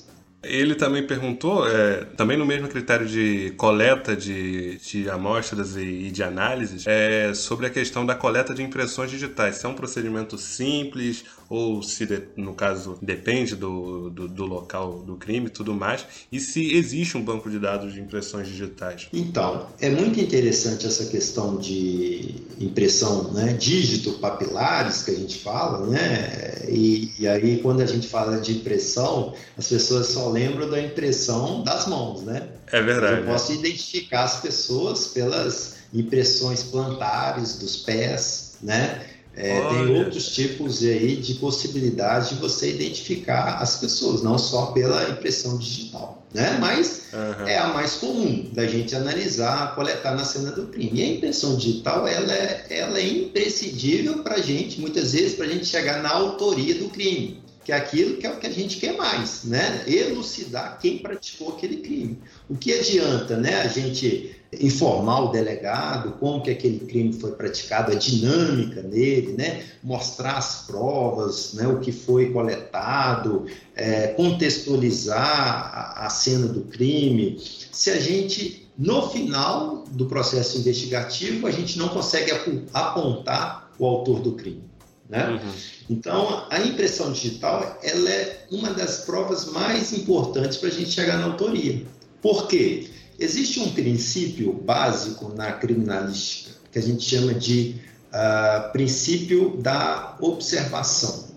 [0.47, 6.11] Ele também perguntou, é, também no mesmo critério de coleta de, de amostras e, e
[6.11, 9.57] de análises, é, sobre a questão da coleta de impressões digitais.
[9.57, 15.15] Se é um procedimento simples ou se, no caso, depende do, do, do local do
[15.15, 19.07] crime e tudo mais, e se existe um banco de dados de impressões digitais.
[19.13, 25.87] Então, é muito interessante essa questão de impressão, né, dígito papilares que a gente fala,
[25.87, 30.79] né, e, e aí quando a gente fala de impressão, as pessoas só lembram da
[30.79, 32.47] impressão das mãos, né?
[32.71, 33.21] É verdade.
[33.21, 39.01] Eu posso identificar as pessoas pelas impressões plantares dos pés, né?
[39.35, 45.11] É, tem outros tipos aí de possibilidade de você identificar as pessoas, não só pela
[45.11, 46.57] impressão digital, né?
[46.59, 47.47] Mas uhum.
[47.47, 50.99] é a mais comum da gente analisar, coletar na cena do crime.
[50.99, 55.45] E a impressão digital, ela é, ela é imprescindível para a gente, muitas vezes, para
[55.45, 58.51] a gente chegar na autoria do crime que é aquilo que é o que a
[58.51, 59.83] gente quer mais, né?
[59.85, 62.17] Elucidar quem praticou aquele crime.
[62.47, 63.55] O que adianta, né?
[63.55, 69.65] A gente informar o delegado como que aquele crime foi praticado, a dinâmica nele, né?
[69.83, 71.67] Mostrar as provas, né?
[71.67, 77.37] O que foi coletado, é, contextualizar a, a cena do crime.
[77.69, 82.31] Se a gente no final do processo investigativo a gente não consegue
[82.73, 84.66] apontar o autor do crime.
[85.09, 85.27] Né?
[85.29, 85.51] Uhum.
[85.89, 91.17] Então, a impressão digital ela é uma das provas mais importantes para a gente chegar
[91.17, 91.85] na autoria.
[92.21, 92.89] Por quê?
[93.19, 97.75] Existe um princípio básico na criminalística que a gente chama de
[98.13, 101.27] uh, princípio da observação,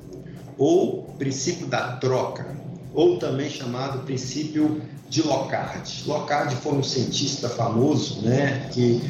[0.58, 2.54] ou princípio da troca,
[2.92, 6.04] ou também chamado princípio de Locard.
[6.06, 9.00] Locard foi um cientista famoso, né, que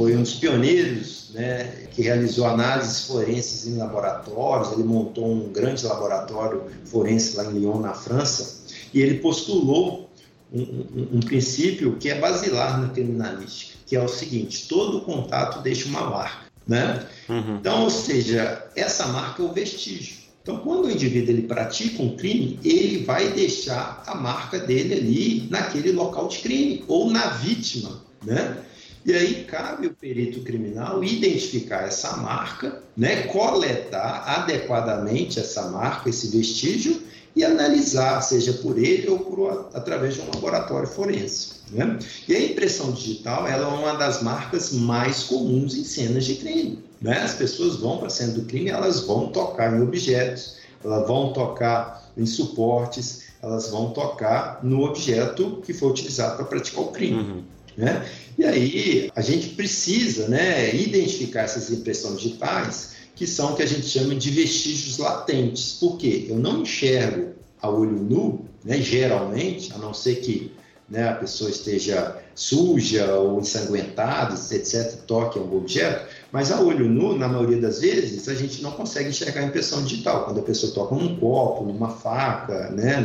[0.00, 5.84] foi um dos pioneiros né, que realizou análises forenses em laboratórios, ele montou um grande
[5.84, 10.08] laboratório forense lá em Lyon, na França, e ele postulou
[10.50, 15.60] um, um, um princípio que é basilar na criminalística, que é o seguinte: todo contato
[15.62, 16.46] deixa uma marca.
[16.66, 17.06] Né?
[17.28, 17.56] Uhum.
[17.56, 20.16] Então, ou seja, essa marca é o vestígio.
[20.42, 25.46] Então, quando o indivíduo ele pratica um crime, ele vai deixar a marca dele ali
[25.50, 28.64] naquele local de crime ou na vítima, né?
[29.04, 36.28] E aí cabe o perito criminal identificar essa marca, né, coletar adequadamente essa marca, esse
[36.28, 37.00] vestígio
[37.34, 41.60] e analisar, seja por ele ou por, através de um laboratório forense.
[41.70, 41.98] Né?
[42.28, 46.84] E a impressão digital ela é uma das marcas mais comuns em cenas de crime.
[47.00, 47.18] Né?
[47.22, 51.32] As pessoas vão para a cena do crime, elas vão tocar em objetos, elas vão
[51.32, 57.20] tocar em suportes, elas vão tocar no objeto que foi utilizado para praticar o crime.
[57.20, 57.42] Uhum.
[57.76, 58.06] Né?
[58.38, 63.66] E aí a gente precisa né, identificar essas impressões digitais, que são o que a
[63.66, 65.74] gente chama de vestígios latentes.
[65.74, 66.26] Por quê?
[66.28, 70.52] Eu não enxergo a olho nu, né, geralmente, a não ser que
[70.88, 77.16] né, a pessoa esteja suja ou ensanguentada, etc., toque algum objeto, mas a olho nu,
[77.16, 80.72] na maioria das vezes, a gente não consegue enxergar a impressão digital, quando a pessoa
[80.72, 83.04] toca num copo, numa faca, né,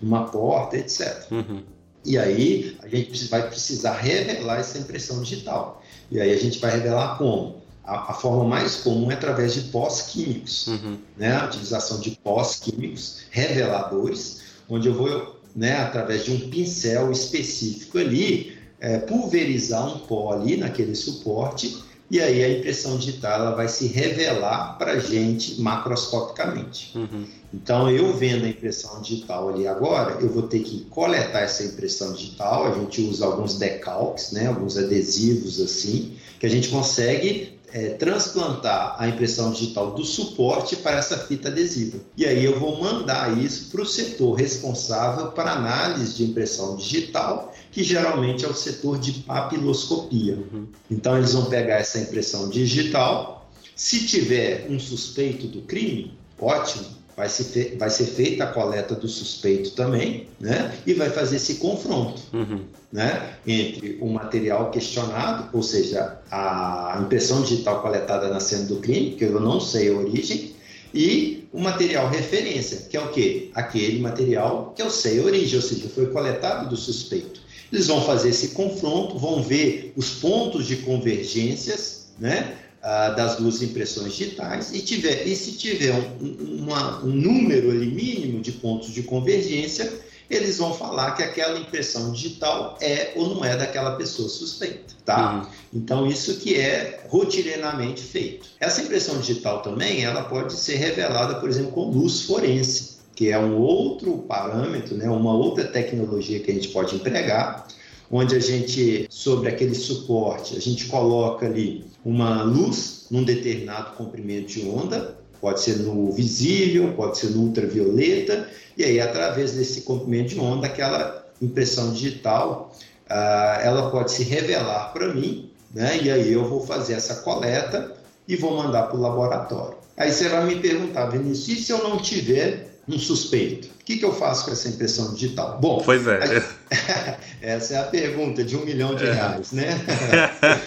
[0.00, 1.26] numa porta, etc.
[1.30, 1.62] Uhum.
[2.04, 5.82] E aí a gente vai precisar revelar essa impressão digital.
[6.10, 7.56] E aí a gente vai revelar como?
[7.84, 10.98] A, a forma mais comum é através de pós-químicos, uhum.
[11.16, 11.34] né?
[11.36, 18.58] A utilização de pós-químicos reveladores, onde eu vou, né, através de um pincel específico ali,
[18.80, 23.86] é, pulverizar um pó ali naquele suporte e aí a impressão digital ela vai se
[23.86, 26.96] revelar para a gente macroscopicamente.
[26.96, 27.26] Uhum.
[27.52, 32.12] Então, eu vendo a impressão digital ali agora, eu vou ter que coletar essa impressão
[32.12, 32.66] digital.
[32.66, 38.96] A gente usa alguns decalques, né, alguns adesivos assim, que a gente consegue é, transplantar
[38.98, 41.98] a impressão digital do suporte para essa fita adesiva.
[42.16, 47.54] E aí eu vou mandar isso para o setor responsável para análise de impressão digital,
[47.70, 50.34] que geralmente é o setor de papiloscopia.
[50.34, 50.66] Uhum.
[50.90, 53.50] Então eles vão pegar essa impressão digital.
[53.74, 59.08] Se tiver um suspeito do crime, ótimo vai, se vai ser feita a coleta do
[59.08, 60.72] suspeito também, né?
[60.86, 62.60] E vai fazer esse confronto, uhum.
[62.92, 63.34] né?
[63.44, 69.24] Entre o material questionado, ou seja, a impressão digital coletada na cena do crime, que
[69.24, 70.54] eu não sei a origem,
[70.94, 73.50] e o material referência, que é o quê?
[73.52, 77.40] Aquele material que eu sei a origem, ou seja, foi coletado do suspeito.
[77.72, 82.56] Eles vão fazer esse confronto, vão ver os pontos de convergências, né?
[82.78, 87.86] uh, das duas impressões digitais e, tiver, e se tiver um, uma, um número ali
[87.86, 89.92] mínimo de pontos de convergência,
[90.30, 95.36] eles vão falar que aquela impressão digital é ou não é daquela pessoa suspeita, tá?
[95.36, 95.80] Uhum.
[95.80, 98.46] Então isso que é rotineiramente feito.
[98.60, 103.38] Essa impressão digital também, ela pode ser revelada, por exemplo, com luz forense, que é
[103.38, 107.66] um outro parâmetro, né, uma outra tecnologia que a gente pode empregar
[108.08, 114.46] onde a gente, sobre aquele suporte, a gente coloca ali uma luz num determinado comprimento
[114.46, 120.28] de onda, pode ser no visível, pode ser no ultravioleta, e aí através desse comprimento
[120.28, 122.72] de onda, aquela impressão digital,
[123.10, 125.98] uh, ela pode se revelar para mim, né?
[126.00, 127.96] E aí eu vou fazer essa coleta
[128.28, 129.76] e vou mandar para o laboratório.
[129.96, 133.68] Aí você vai me perguntar, Vinícius, e se eu não tiver um suspeito.
[133.80, 135.58] O que, que eu faço com essa impressão digital?
[135.60, 136.42] Bom, pois é.
[137.42, 139.12] essa é a pergunta de um milhão de é.
[139.12, 139.68] reais, né?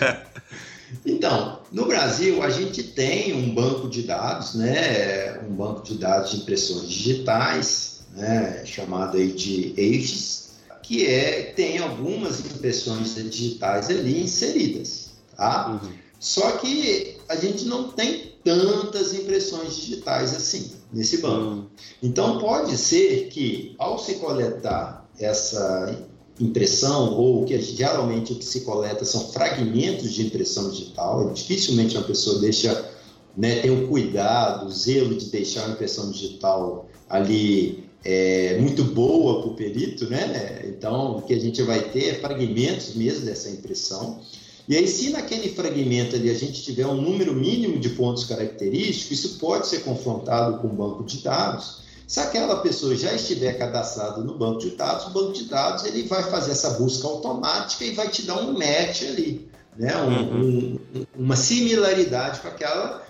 [1.05, 5.39] então, no Brasil, a gente tem um banco de dados, né?
[5.49, 8.63] Um banco de dados de impressões digitais, né?
[8.65, 10.51] chamado aí de AGES,
[10.83, 15.69] que é, tem algumas impressões digitais ali inseridas, tá?
[15.69, 15.91] Uhum.
[16.19, 21.51] Só que a gente não tem tantas impressões digitais assim nesse banco.
[21.51, 21.65] Hum.
[22.01, 26.07] Então pode ser que ao se coletar essa
[26.39, 32.05] impressão ou que geralmente o que se coleta são fragmentos de impressão digital, dificilmente uma
[32.05, 32.89] pessoa deixa
[33.37, 39.41] né, tem o cuidado, o zelo de deixar a impressão digital ali é, muito boa
[39.41, 40.65] para o perito, né?
[40.67, 44.19] Então, o que a gente vai ter é fragmentos mesmo dessa impressão.
[44.67, 49.19] E aí, se naquele fragmento ali a gente tiver um número mínimo de pontos característicos,
[49.19, 51.81] isso pode ser confrontado com o banco de dados.
[52.07, 56.03] Se aquela pessoa já estiver cadastrada no banco de dados, o banco de dados ele
[56.03, 59.95] vai fazer essa busca automática e vai te dar um match ali, né?
[59.97, 60.79] Um, uhum.
[60.93, 63.01] um, uma similaridade com aquela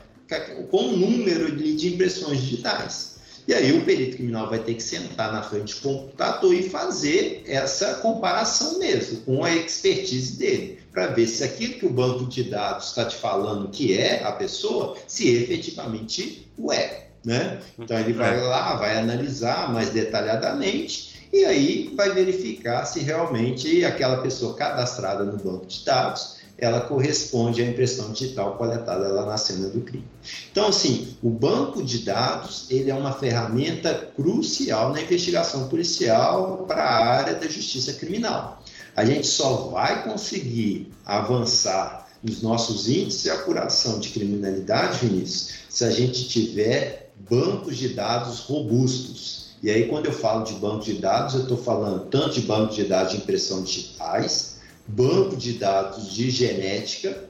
[0.69, 3.10] com o número de impressões digitais.
[3.51, 7.43] E aí o perito criminal vai ter que sentar na frente do computador e fazer
[7.45, 12.45] essa comparação mesmo, com a expertise dele, para ver se aquilo que o banco de
[12.45, 17.07] dados está te falando que é a pessoa, se efetivamente o é.
[17.25, 17.59] Né?
[17.77, 18.41] Então ele vai é.
[18.41, 25.37] lá, vai analisar mais detalhadamente e aí vai verificar se realmente aquela pessoa cadastrada no
[25.37, 30.07] banco de dados ela corresponde à impressão digital coletada lá na cena do crime.
[30.51, 36.83] Então, assim, o banco de dados ele é uma ferramenta crucial na investigação policial para
[36.83, 38.61] a área da justiça criminal.
[38.95, 45.83] A gente só vai conseguir avançar nos nossos índices de apuração de criminalidade, Vinícius, se
[45.83, 49.55] a gente tiver bancos de dados robustos.
[49.63, 52.73] E aí, quando eu falo de banco de dados, eu estou falando tanto de banco
[52.73, 54.50] de dados de impressão digitais,
[54.95, 57.25] banco de dados de genética,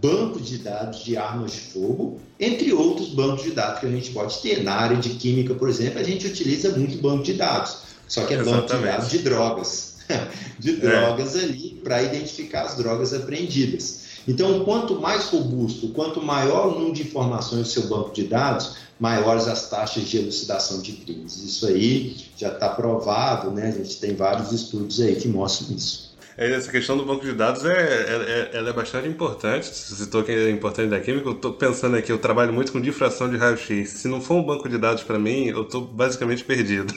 [0.00, 4.10] banco de dados de armas de fogo, entre outros bancos de dados que a gente
[4.10, 4.62] pode ter.
[4.62, 8.34] Na área de química, por exemplo, a gente utiliza muito banco de dados, só que
[8.34, 8.68] é Exatamente.
[8.68, 9.92] banco de dados de drogas.
[10.58, 10.74] de é.
[10.74, 11.40] drogas é.
[11.40, 14.02] ali para identificar as drogas apreendidas.
[14.26, 18.76] Então, quanto mais robusto, quanto maior o número de informações do seu banco de dados,
[18.98, 21.42] maiores as taxas de elucidação de crimes.
[21.42, 23.68] Isso aí já está provado, né?
[23.68, 26.11] A gente tem vários estudos aí que mostram isso.
[26.36, 29.66] É, essa questão do banco de dados é, é, é, ela é bastante importante.
[29.66, 31.28] Você citou que é importante da química.
[31.28, 33.90] Eu estou pensando aqui, eu trabalho muito com difração de raio-x.
[33.90, 36.92] Se não for um banco de dados para mim, eu estou basicamente perdido.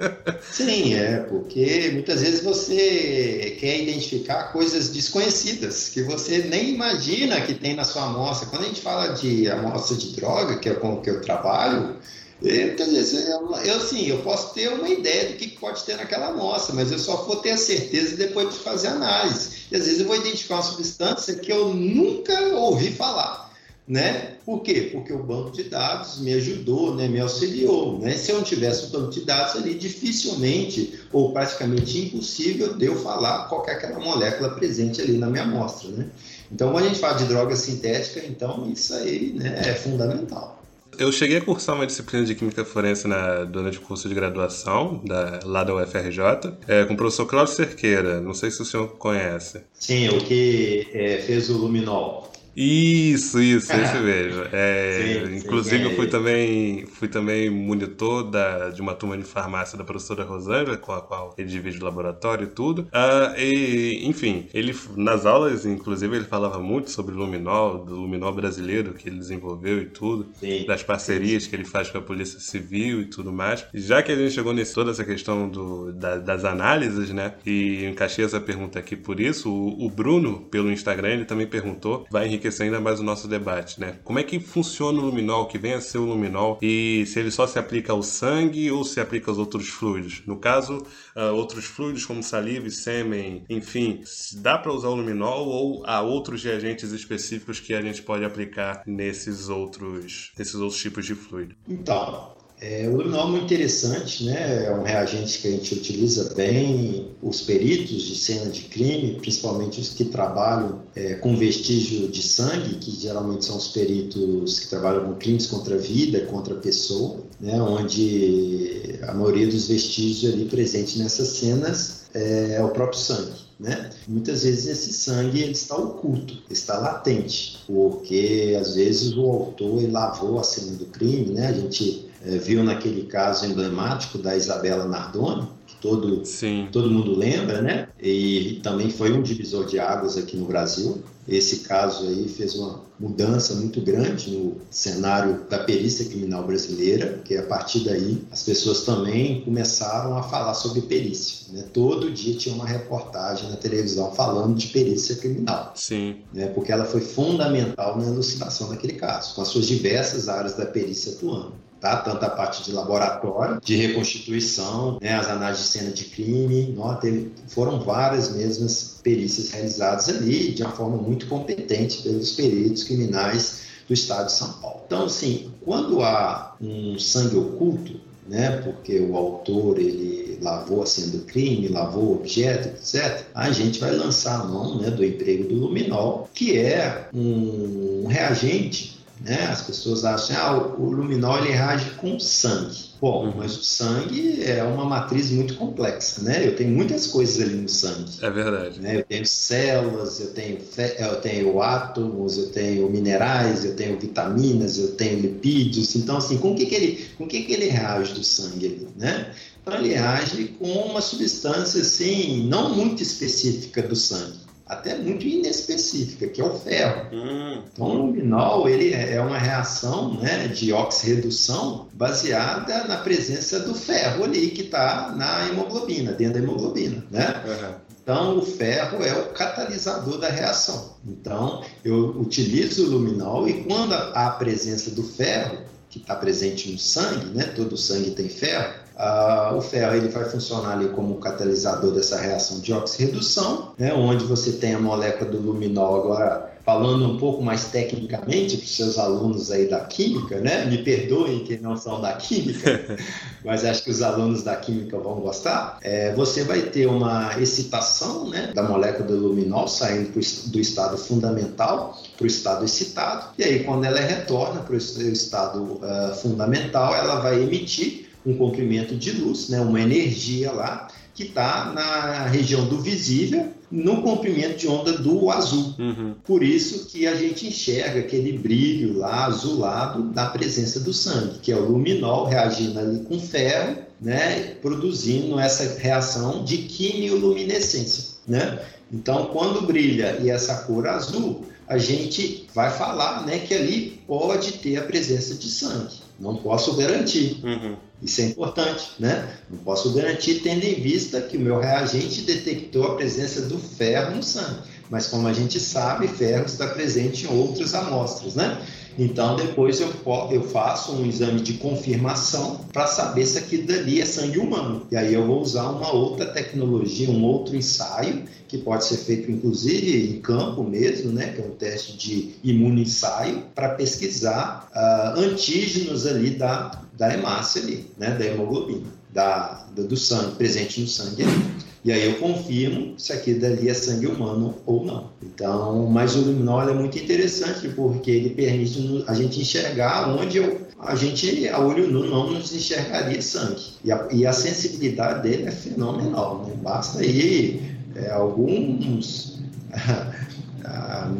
[0.50, 7.54] Sim, é, porque muitas vezes você quer identificar coisas desconhecidas que você nem imagina que
[7.54, 8.48] tem na sua amostra.
[8.48, 11.96] Quando a gente fala de amostra de droga, que é com o que eu trabalho,
[12.40, 16.28] Muitas vezes, eu, eu, sim, eu posso ter uma ideia do que pode ter naquela
[16.28, 19.66] amostra, mas eu só vou ter a certeza depois de fazer análise.
[19.72, 23.48] E às vezes eu vou identificar uma substância que eu nunca ouvi falar.
[23.88, 24.36] Né?
[24.44, 24.90] Por quê?
[24.92, 27.08] Porque o banco de dados me ajudou, né?
[27.08, 27.98] me auxiliou.
[27.98, 28.12] Né?
[28.12, 32.96] Se eu não tivesse o banco de dados ali, dificilmente ou praticamente impossível de eu
[33.02, 35.90] falar qual é aquela molécula presente ali na minha amostra.
[35.90, 36.06] Né?
[36.52, 40.57] Então, quando a gente fala de droga sintética, então isso aí né, é fundamental.
[40.98, 45.00] Eu cheguei a cursar uma disciplina de Química Forense na, durante o curso de graduação,
[45.04, 48.20] da, lá da UFRJ, é, com o professor Cláudio Cerqueira.
[48.20, 49.60] Não sei se o senhor conhece.
[49.72, 52.32] Sim, o que é, fez o luminol.
[52.56, 54.42] Isso, isso, esse mesmo.
[54.52, 59.16] É, sim, inclusive, sim, é eu fui também, fui também monitor da, de uma turma
[59.16, 62.82] de farmácia da professora Rosângela, com a qual ele divide o laboratório e tudo.
[62.82, 68.32] Uh, e, enfim, ele nas aulas, inclusive, ele falava muito sobre o luminol, do luminol
[68.32, 72.40] brasileiro que ele desenvolveu e tudo, sim, das parcerias que ele faz com a Polícia
[72.40, 73.64] Civil e tudo mais.
[73.72, 77.34] Já que a gente chegou nesse toda essa questão do, da, das análises, né?
[77.46, 82.06] E encaixei essa pergunta aqui por isso, o, o Bruno, pelo Instagram, ele também perguntou,
[82.10, 83.98] vai enriquecer enriquecer ainda mais o nosso debate, né?
[84.02, 87.30] Como é que funciona o luminol, que vem a ser o luminol, e se ele
[87.30, 90.22] só se aplica ao sangue ou se aplica aos outros fluidos?
[90.26, 90.78] No caso,
[91.16, 94.02] uh, outros fluidos como saliva e sêmen, enfim,
[94.36, 98.82] dá para usar o luminol ou há outros reagentes específicos que a gente pode aplicar
[98.86, 101.54] nesses outros, nesses outros tipos de fluido?
[101.68, 104.66] Então, é, o luminol é muito interessante, né?
[104.66, 107.08] É um reagente que a gente utiliza bem.
[107.22, 112.76] Os peritos de cena de crime, principalmente os que trabalham é, com vestígio de sangue,
[112.76, 117.20] que geralmente são os peritos que trabalham com crimes contra a vida, contra a pessoa,
[117.40, 117.62] né?
[117.62, 123.48] Onde a maioria dos vestígios ali presentes nessas cenas é, é o próprio sangue.
[123.58, 123.90] Né?
[124.06, 130.38] Muitas vezes esse sangue ele está oculto, está latente, porque às vezes o autor lavou
[130.38, 131.48] a cena do crime, né?
[131.48, 136.68] A gente viu naquele caso emblemático da Isabela Nardoni, que todo, Sim.
[136.72, 137.88] todo mundo lembra, né?
[138.00, 141.02] E também foi um divisor de águas aqui no Brasil.
[141.28, 147.36] Esse caso aí fez uma mudança muito grande no cenário da perícia criminal brasileira, que
[147.36, 151.52] a partir daí as pessoas também começaram a falar sobre perícia.
[151.52, 151.64] Né?
[151.72, 155.72] Todo dia tinha uma reportagem na televisão falando de perícia criminal.
[155.76, 156.16] Sim.
[156.32, 156.46] Né?
[156.46, 161.12] Porque ela foi fundamental na elucidação daquele caso, com as suas diversas áreas da perícia
[161.12, 161.96] atuando tá?
[161.98, 165.14] tanto a parte de laboratório, de reconstituição, né?
[165.14, 166.98] as análises de cena de crime, ó,
[167.46, 173.94] foram várias mesmas perícias realizadas ali de uma forma muito competente pelos peritos criminais do
[173.94, 174.82] estado de São Paulo.
[174.86, 181.12] Então, assim, quando há um sangue oculto, né, porque o autor ele lavou a cena
[181.12, 185.48] do crime, lavou o objeto, etc., a gente vai lançar a mão né, do emprego
[185.48, 189.46] do luminol, que é um reagente né?
[189.50, 192.88] As pessoas acham que ah, o luminol ele reage com sangue.
[193.00, 193.34] Bom, uhum.
[193.36, 196.46] mas o sangue é uma matriz muito complexa, né?
[196.46, 198.10] Eu tenho muitas coisas ali no sangue.
[198.20, 198.80] É verdade.
[198.80, 198.96] Né?
[198.96, 200.58] Eu tenho células, eu tenho,
[200.98, 205.94] eu tenho átomos, eu tenho minerais, eu tenho vitaminas, eu tenho lipídios.
[205.94, 208.88] Então, assim, com o que, que, ele, com que, que ele reage do sangue ali,
[208.96, 209.32] né?
[209.62, 216.28] Então, ele reage com uma substância, assim, não muito específica do sangue até muito inespecífica,
[216.28, 217.06] que é o ferro.
[217.12, 217.62] Hum.
[217.72, 223.74] Então, o luminol ele é, é uma reação né, de oxirredução baseada na presença do
[223.74, 227.04] ferro ali que está na hemoglobina, dentro da hemoglobina.
[227.10, 227.42] Né?
[227.46, 227.74] Uhum.
[228.02, 230.96] Então, o ferro é o catalisador da reação.
[231.06, 235.58] Então, eu utilizo o luminol e quando há a presença do ferro,
[235.90, 237.44] que está presente no sangue, né?
[237.56, 242.58] todo sangue tem ferro, Uh, o ferro ele vai funcionar ali como catalisador dessa reação
[242.58, 247.64] de oxirredução, né, onde você tem a molécula do luminol agora falando um pouco mais
[247.66, 250.66] tecnicamente para os seus alunos aí da química, né?
[250.66, 252.98] Me perdoem que não são da química,
[253.42, 255.78] mas acho que os alunos da química vão gostar.
[255.80, 261.98] É, você vai ter uma excitação, né, da molécula do luminol saindo do estado fundamental
[262.18, 267.20] para o estado excitado, e aí quando ela retorna para o estado uh, fundamental, ela
[267.20, 272.80] vai emitir um comprimento de luz, né, uma energia lá que está na região do
[272.80, 275.74] visível, no comprimento de onda do azul.
[275.78, 276.14] Uhum.
[276.24, 281.50] Por isso que a gente enxerga aquele brilho lá azulado da presença do sangue, que
[281.50, 288.60] é o luminol reagindo ali com ferro, né, produzindo essa reação de quimioluminescência, né?
[288.92, 294.52] Então, quando brilha e essa cor azul, a gente vai falar, né, que ali pode
[294.52, 295.96] ter a presença de sangue.
[296.18, 297.40] Não posso garantir.
[297.44, 297.76] Uhum.
[298.00, 299.36] Isso é importante, né?
[299.50, 304.14] Não posso garantir tendo em vista que o meu reagente detectou a presença do ferro
[304.14, 304.60] no sangue.
[304.88, 308.56] Mas como a gente sabe, ferro está presente em outras amostras, né?
[308.98, 309.94] Então depois eu,
[310.32, 314.86] eu faço um exame de confirmação para saber se aquilo dali é sangue humano.
[314.90, 319.30] E aí eu vou usar uma outra tecnologia, um outro ensaio, que pode ser feito
[319.30, 321.32] inclusive em campo mesmo, né?
[321.32, 327.86] Que é um teste de imunoensaio, para pesquisar uh, antígenos ali da, da hemácia ali,
[327.96, 328.10] né?
[328.10, 331.67] Da hemoglobina, da, do sangue, presente no sangue ali.
[331.84, 335.10] E aí eu confirmo se aquilo dali é sangue humano ou não.
[335.22, 340.66] Então, mas o luminol é muito interessante porque ele permite a gente enxergar onde eu,
[340.80, 343.62] a gente, a olho nu, não nos enxergaria sangue.
[343.84, 346.44] E a, e a sensibilidade dele é fenomenal.
[346.46, 346.54] Né?
[346.62, 347.62] Basta aí
[347.94, 349.38] é, alguns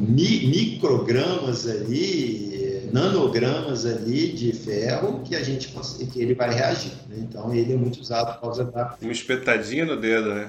[0.08, 2.47] microgramas ali,
[2.92, 5.74] nanogramas ali de ferro que a gente
[6.12, 6.92] que ele vai reagir.
[7.08, 7.16] Né?
[7.18, 8.96] Então ele é muito usado por causa da.
[9.00, 10.48] Uma espetadinha no dedo, né?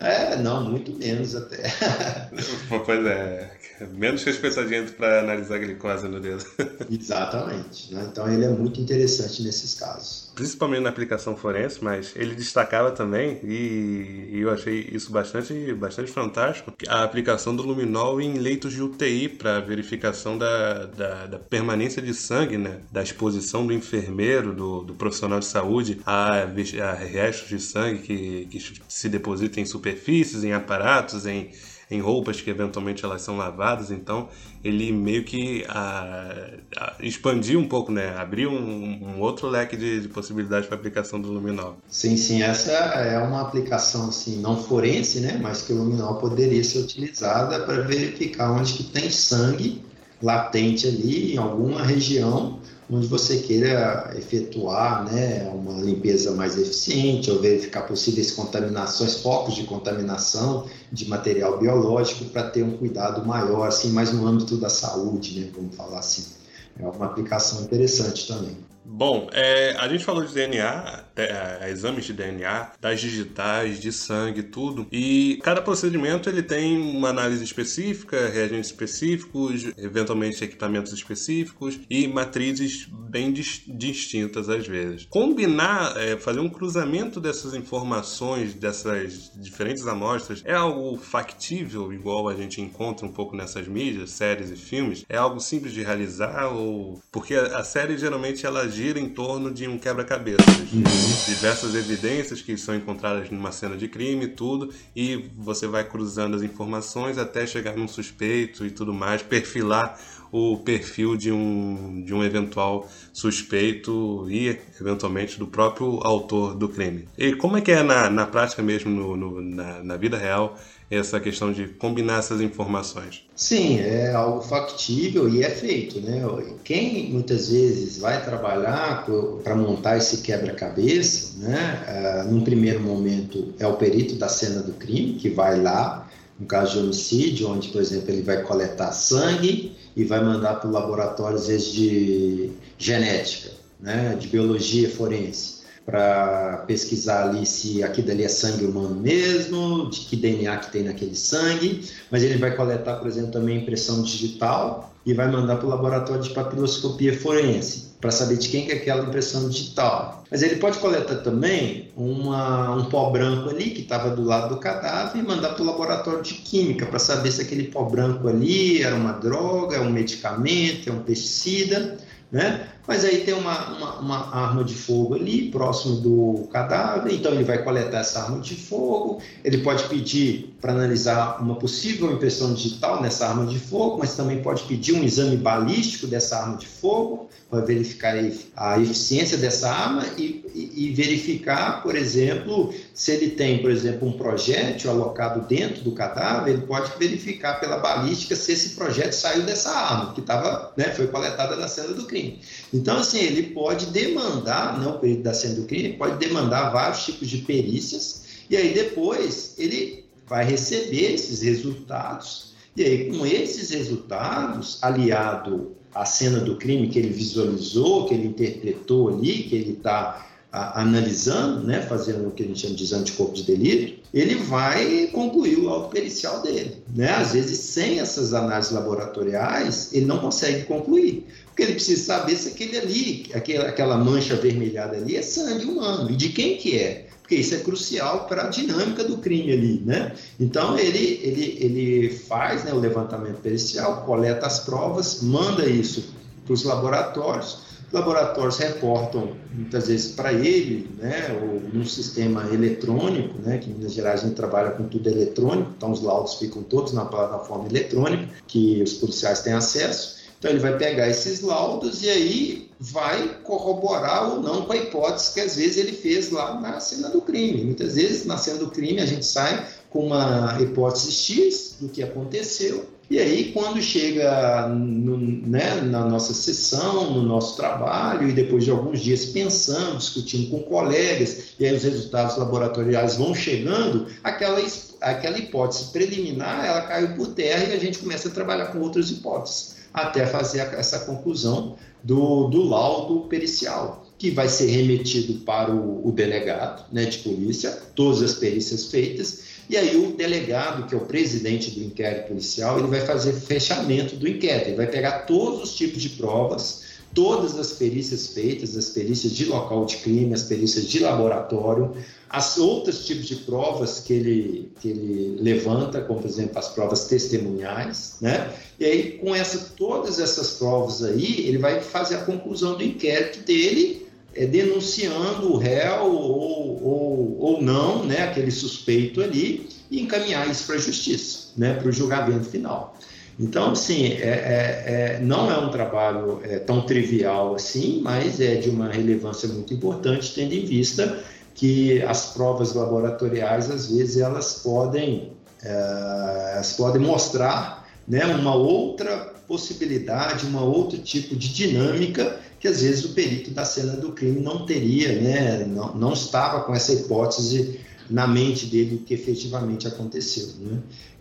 [0.00, 1.62] É, não, muito menos até.
[2.84, 3.50] pois é,
[3.92, 6.44] menos que as espetadinhas para analisar a glicose no dedo.
[6.90, 7.94] Exatamente.
[7.94, 8.08] Né?
[8.10, 13.40] Então ele é muito interessante nesses casos principalmente na aplicação forense, mas ele destacava também,
[13.42, 18.82] e, e, eu achei isso bastante, bastante fantástico, a aplicação do luminol em leitos de
[18.82, 22.80] UTI para verificação da, da, da, permanência de sangue, né?
[22.90, 28.46] da exposição do enfermeiro, do, do profissional de saúde a, a restos de sangue que,
[28.46, 31.50] que se depositam em superfícies, em aparatos, em
[31.92, 34.28] em roupas que eventualmente elas são lavadas, então
[34.64, 38.16] ele meio que a, a, expandiu um pouco, né?
[38.16, 41.76] Abriu um, um outro leque de, de possibilidades para aplicação do luminol.
[41.88, 45.38] Sim, sim, essa é uma aplicação assim não forense, né?
[45.42, 49.82] Mas que o luminol poderia ser utilizada para verificar onde que tem sangue
[50.22, 52.60] latente ali em alguma região
[52.92, 59.64] onde você queira efetuar né, uma limpeza mais eficiente ou verificar possíveis contaminações, focos de
[59.64, 65.40] contaminação de material biológico para ter um cuidado maior, assim, mais no âmbito da saúde,
[65.40, 66.34] né, vamos falar assim.
[66.78, 68.56] É uma aplicação interessante também.
[68.84, 73.92] Bom, é, a gente falou de DNA, é, é, exames de DNA, das digitais, de
[73.92, 74.86] sangue, tudo.
[74.90, 82.86] E cada procedimento ele tem uma análise específica, reagentes específicos, eventualmente equipamentos específicos e matrizes
[82.88, 85.06] bem dis distintas às vezes.
[85.10, 92.34] Combinar, é, fazer um cruzamento dessas informações, dessas diferentes amostras, é algo factível, igual a
[92.34, 95.04] gente encontra um pouco nessas mídias, séries e filmes?
[95.08, 99.52] É algo simples de realizar ou porque a, a série geralmente ela gira em torno
[99.52, 100.72] de um quebra-cabeças.
[100.72, 101.01] Uhum.
[101.26, 106.42] Diversas evidências que são encontradas numa cena de crime tudo, e você vai cruzando as
[106.42, 109.98] informações até chegar num suspeito e tudo mais, perfilar
[110.32, 117.06] o perfil de um, de um eventual suspeito e, eventualmente, do próprio autor do crime.
[117.18, 120.58] E como é que é na, na prática mesmo, no, no na, na vida real,
[120.96, 123.22] essa questão de combinar essas informações?
[123.34, 126.22] Sim, é algo factível e é feito, né?
[126.62, 129.06] Quem muitas vezes vai trabalhar
[129.42, 132.24] para montar esse quebra-cabeça, né?
[132.26, 136.46] Uh, num primeiro momento é o perito da cena do crime que vai lá, no
[136.46, 140.72] caso de homicídio, onde, por exemplo, ele vai coletar sangue e vai mandar para o
[140.72, 144.14] laboratório, às vezes, de genética, né?
[144.18, 145.51] De biologia forense
[145.84, 150.84] para pesquisar ali se aquilo ali é sangue humano mesmo, de que DNA que tem
[150.84, 155.66] naquele sangue, mas ele vai coletar, por exemplo, também impressão digital e vai mandar para
[155.66, 160.24] o laboratório de papiloscopia forense para saber de quem que é aquela impressão digital.
[160.30, 164.60] Mas ele pode coletar também uma, um pó branco ali que estava do lado do
[164.60, 168.82] cadáver e mandar para o laboratório de química para saber se aquele pó branco ali
[168.82, 171.98] era uma droga, é um medicamento, é um pesticida
[172.32, 172.66] né?
[172.86, 177.44] Mas aí tem uma, uma, uma, arma de fogo ali próximo do cadáver, então ele
[177.44, 179.20] vai coletar essa arma de fogo.
[179.44, 184.42] Ele pode pedir para analisar uma possível impressão digital nessa arma de fogo, mas também
[184.42, 188.14] pode pedir um exame balístico dessa arma de fogo para verificar
[188.56, 194.08] a eficiência dessa arma e, e, e, verificar, por exemplo, se ele tem, por exemplo,
[194.08, 199.42] um projétil alocado dentro do cadáver, ele pode verificar pela balística se esse projétil saiu
[199.42, 202.40] dessa arma que estava, né, foi coletada na cena do crime.
[202.72, 207.28] Então, assim, ele pode demandar, não o da cena do crime, pode demandar vários tipos
[207.28, 214.78] de perícias e aí depois ele vai receber esses resultados e aí com esses resultados
[214.82, 220.31] aliado a cena do crime que ele visualizou, que ele interpretou ali, que ele está
[220.52, 224.34] analisando, né, fazendo o que a gente chama de exame de corpo de delito, ele
[224.34, 226.76] vai concluir o laudo pericial dele.
[226.94, 227.08] Né?
[227.10, 232.48] Às vezes, sem essas análises laboratoriais, ele não consegue concluir, porque ele precisa saber se
[232.48, 237.06] aquele ali, aquela, aquela mancha avermelhada ali é sangue humano, e de quem que é
[237.22, 240.12] porque isso é crucial para a dinâmica do crime ali, né?
[240.38, 246.12] Então ele ele, ele faz né, o levantamento pericial, coleta as provas, manda isso
[246.44, 253.38] para os laboratórios, os laboratórios reportam muitas vezes para ele, né, ou num sistema eletrônico,
[253.40, 256.62] né, que em Minas Gerais a gente trabalha com tudo eletrônico, então os laudos ficam
[256.62, 262.02] todos na plataforma eletrônica que os policiais têm acesso Então ele vai pegar esses laudos
[262.02, 266.60] e aí vai corroborar ou não com a hipótese que às vezes ele fez lá
[266.60, 267.62] na cena do crime.
[267.62, 272.02] Muitas vezes na cena do crime a gente sai com uma hipótese X do que
[272.02, 278.64] aconteceu e aí, quando chega no, né, na nossa sessão, no nosso trabalho, e depois
[278.64, 284.58] de alguns dias pensando, discutindo com colegas, e aí os resultados laboratoriais vão chegando, aquela,
[285.02, 289.10] aquela hipótese preliminar ela caiu por terra e a gente começa a trabalhar com outras
[289.10, 296.08] hipóteses, até fazer essa conclusão do, do laudo pericial que vai ser remetido para o,
[296.08, 300.98] o delegado né, de polícia, todas as perícias feitas, e aí o delegado, que é
[300.98, 305.62] o presidente do inquérito policial, ele vai fazer fechamento do inquérito, ele vai pegar todos
[305.62, 306.82] os tipos de provas,
[307.14, 311.96] todas as perícias feitas, as perícias de local de crime, as perícias de laboratório,
[312.28, 317.06] as outros tipos de provas que ele, que ele levanta, como por exemplo as provas
[317.06, 318.52] testemunhais, né?
[318.78, 323.40] E aí com essa, todas essas provas aí, ele vai fazer a conclusão do inquérito
[323.46, 324.01] dele
[324.34, 330.66] é, denunciando o réu ou, ou, ou não, né, aquele suspeito ali, e encaminhar isso
[330.66, 332.96] para a justiça, né, para o julgamento final.
[333.38, 338.56] Então, assim, é, é, é, não é um trabalho é, tão trivial assim, mas é
[338.56, 341.18] de uma relevância muito importante, tendo em vista
[341.54, 349.32] que as provas laboratoriais, às vezes, elas podem, é, elas podem mostrar né, uma outra
[349.46, 354.40] possibilidade, um outro tipo de dinâmica que às vezes o perito da cena do crime
[354.40, 359.88] não teria, né, não, não estava com essa hipótese na mente dele do que efetivamente
[359.88, 360.46] aconteceu.
[360.60, 360.78] Né?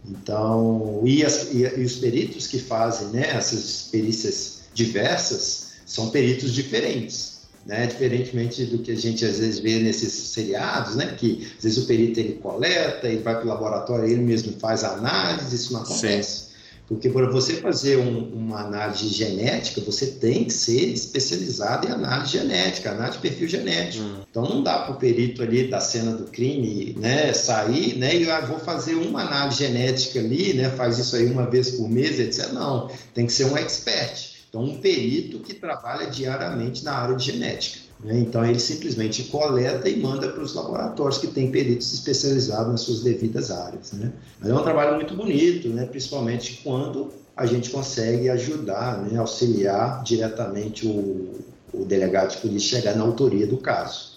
[0.07, 6.53] Então, e, as, e, e, os peritos que fazem né, essas perícias diversas são peritos
[6.53, 7.41] diferentes.
[7.65, 7.87] Né?
[7.87, 11.15] Diferentemente do que a gente às vezes vê nesses seriados, né?
[11.17, 14.83] que às vezes o perito ele coleta, ele vai para o laboratório, ele mesmo faz
[14.83, 16.43] a análise, isso não acontece.
[16.43, 16.50] Sim.
[16.91, 22.33] Porque para você fazer um, uma análise genética, você tem que ser especializado em análise
[22.33, 24.03] genética, análise de perfil genético.
[24.03, 24.17] Hum.
[24.29, 28.29] Então não dá para o perito ali da cena do crime né, sair né, e
[28.29, 32.19] ah, vou fazer uma análise genética ali, né, faz isso aí uma vez por mês,
[32.19, 32.51] etc.
[32.51, 34.41] Não, tem que ser um expert.
[34.49, 37.79] Então um perito que trabalha diariamente na área de genética.
[38.03, 38.19] Né?
[38.19, 43.01] Então, ele simplesmente coleta e manda para os laboratórios que têm peritos especializados nas suas
[43.01, 43.91] devidas áreas.
[43.93, 44.11] Né?
[44.39, 45.85] Mas é um trabalho muito bonito, né?
[45.85, 49.17] principalmente quando a gente consegue ajudar, né?
[49.17, 51.39] auxiliar diretamente o,
[51.73, 54.10] o delegado de polícia chegar na autoria do caso.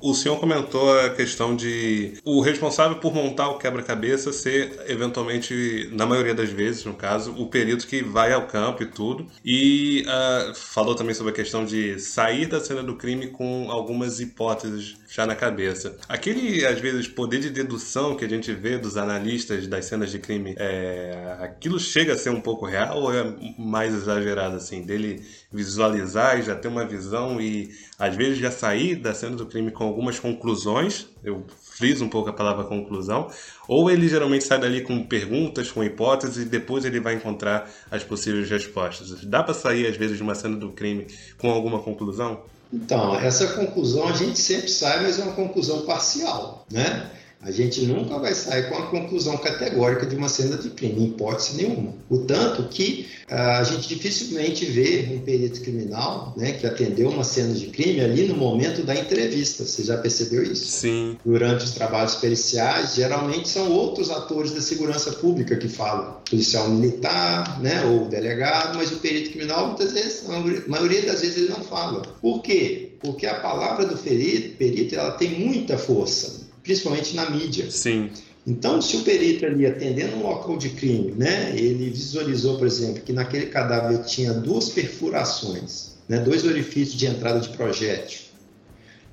[0.00, 6.06] O senhor comentou a questão de o responsável por montar o quebra-cabeça ser, eventualmente, na
[6.06, 9.26] maioria das vezes, no caso, o perito que vai ao campo e tudo.
[9.44, 14.20] E uh, falou também sobre a questão de sair da cena do crime com algumas
[14.20, 15.96] hipóteses já na cabeça.
[16.08, 20.18] Aquele, às vezes, poder de dedução que a gente vê dos analistas das cenas de
[20.18, 25.22] crime, é, aquilo chega a ser um pouco real ou é mais exagerado, assim, dele
[25.52, 29.70] visualizar e já ter uma visão e, às vezes, já sair da cena do crime
[29.70, 33.28] com algumas conclusões, eu friso um pouco a palavra conclusão,
[33.66, 38.04] ou ele geralmente sai dali com perguntas, com hipóteses e depois ele vai encontrar as
[38.04, 39.24] possíveis respostas.
[39.24, 41.06] Dá para sair, às vezes, de uma cena do crime
[41.38, 42.42] com alguma conclusão?
[42.72, 47.10] Então, essa conclusão a gente sempre sai, mas é uma conclusão parcial, né?
[47.42, 51.06] A gente nunca vai sair com a conclusão categórica de uma cena de crime, em
[51.06, 51.94] hipótese nenhuma.
[52.10, 57.24] O tanto que uh, a gente dificilmente vê um perito criminal né, que atendeu uma
[57.24, 59.64] cena de crime ali no momento da entrevista.
[59.64, 60.66] Você já percebeu isso?
[60.66, 61.16] Sim.
[61.24, 66.18] Durante os trabalhos periciais, geralmente são outros atores da segurança pública que falam.
[66.28, 71.38] Policial militar, né, ou delegado, mas o perito criminal, muitas vezes, a maioria das vezes,
[71.38, 72.02] ele não fala.
[72.20, 72.90] Por quê?
[73.00, 77.70] Porque a palavra do perito, perito ela tem muita força principalmente na mídia.
[77.70, 78.10] Sim.
[78.46, 83.02] Então, se o perito ali atendendo um local de crime, né, ele visualizou, por exemplo,
[83.02, 88.22] que naquele cadáver tinha duas perfurações, né, dois orifícios de entrada de projétil,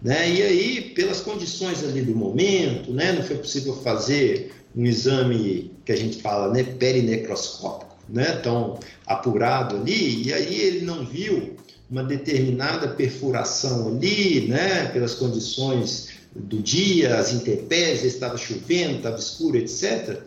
[0.01, 5.71] né, e aí, pelas condições ali do momento, né, não foi possível fazer um exame
[5.83, 11.57] que a gente fala, né, perinecroscópico, né, tão apurado ali, e aí ele não viu
[11.89, 19.57] uma determinada perfuração ali, né, pelas condições do dia, as intempéries, estava chovendo, estava escuro,
[19.57, 20.19] etc.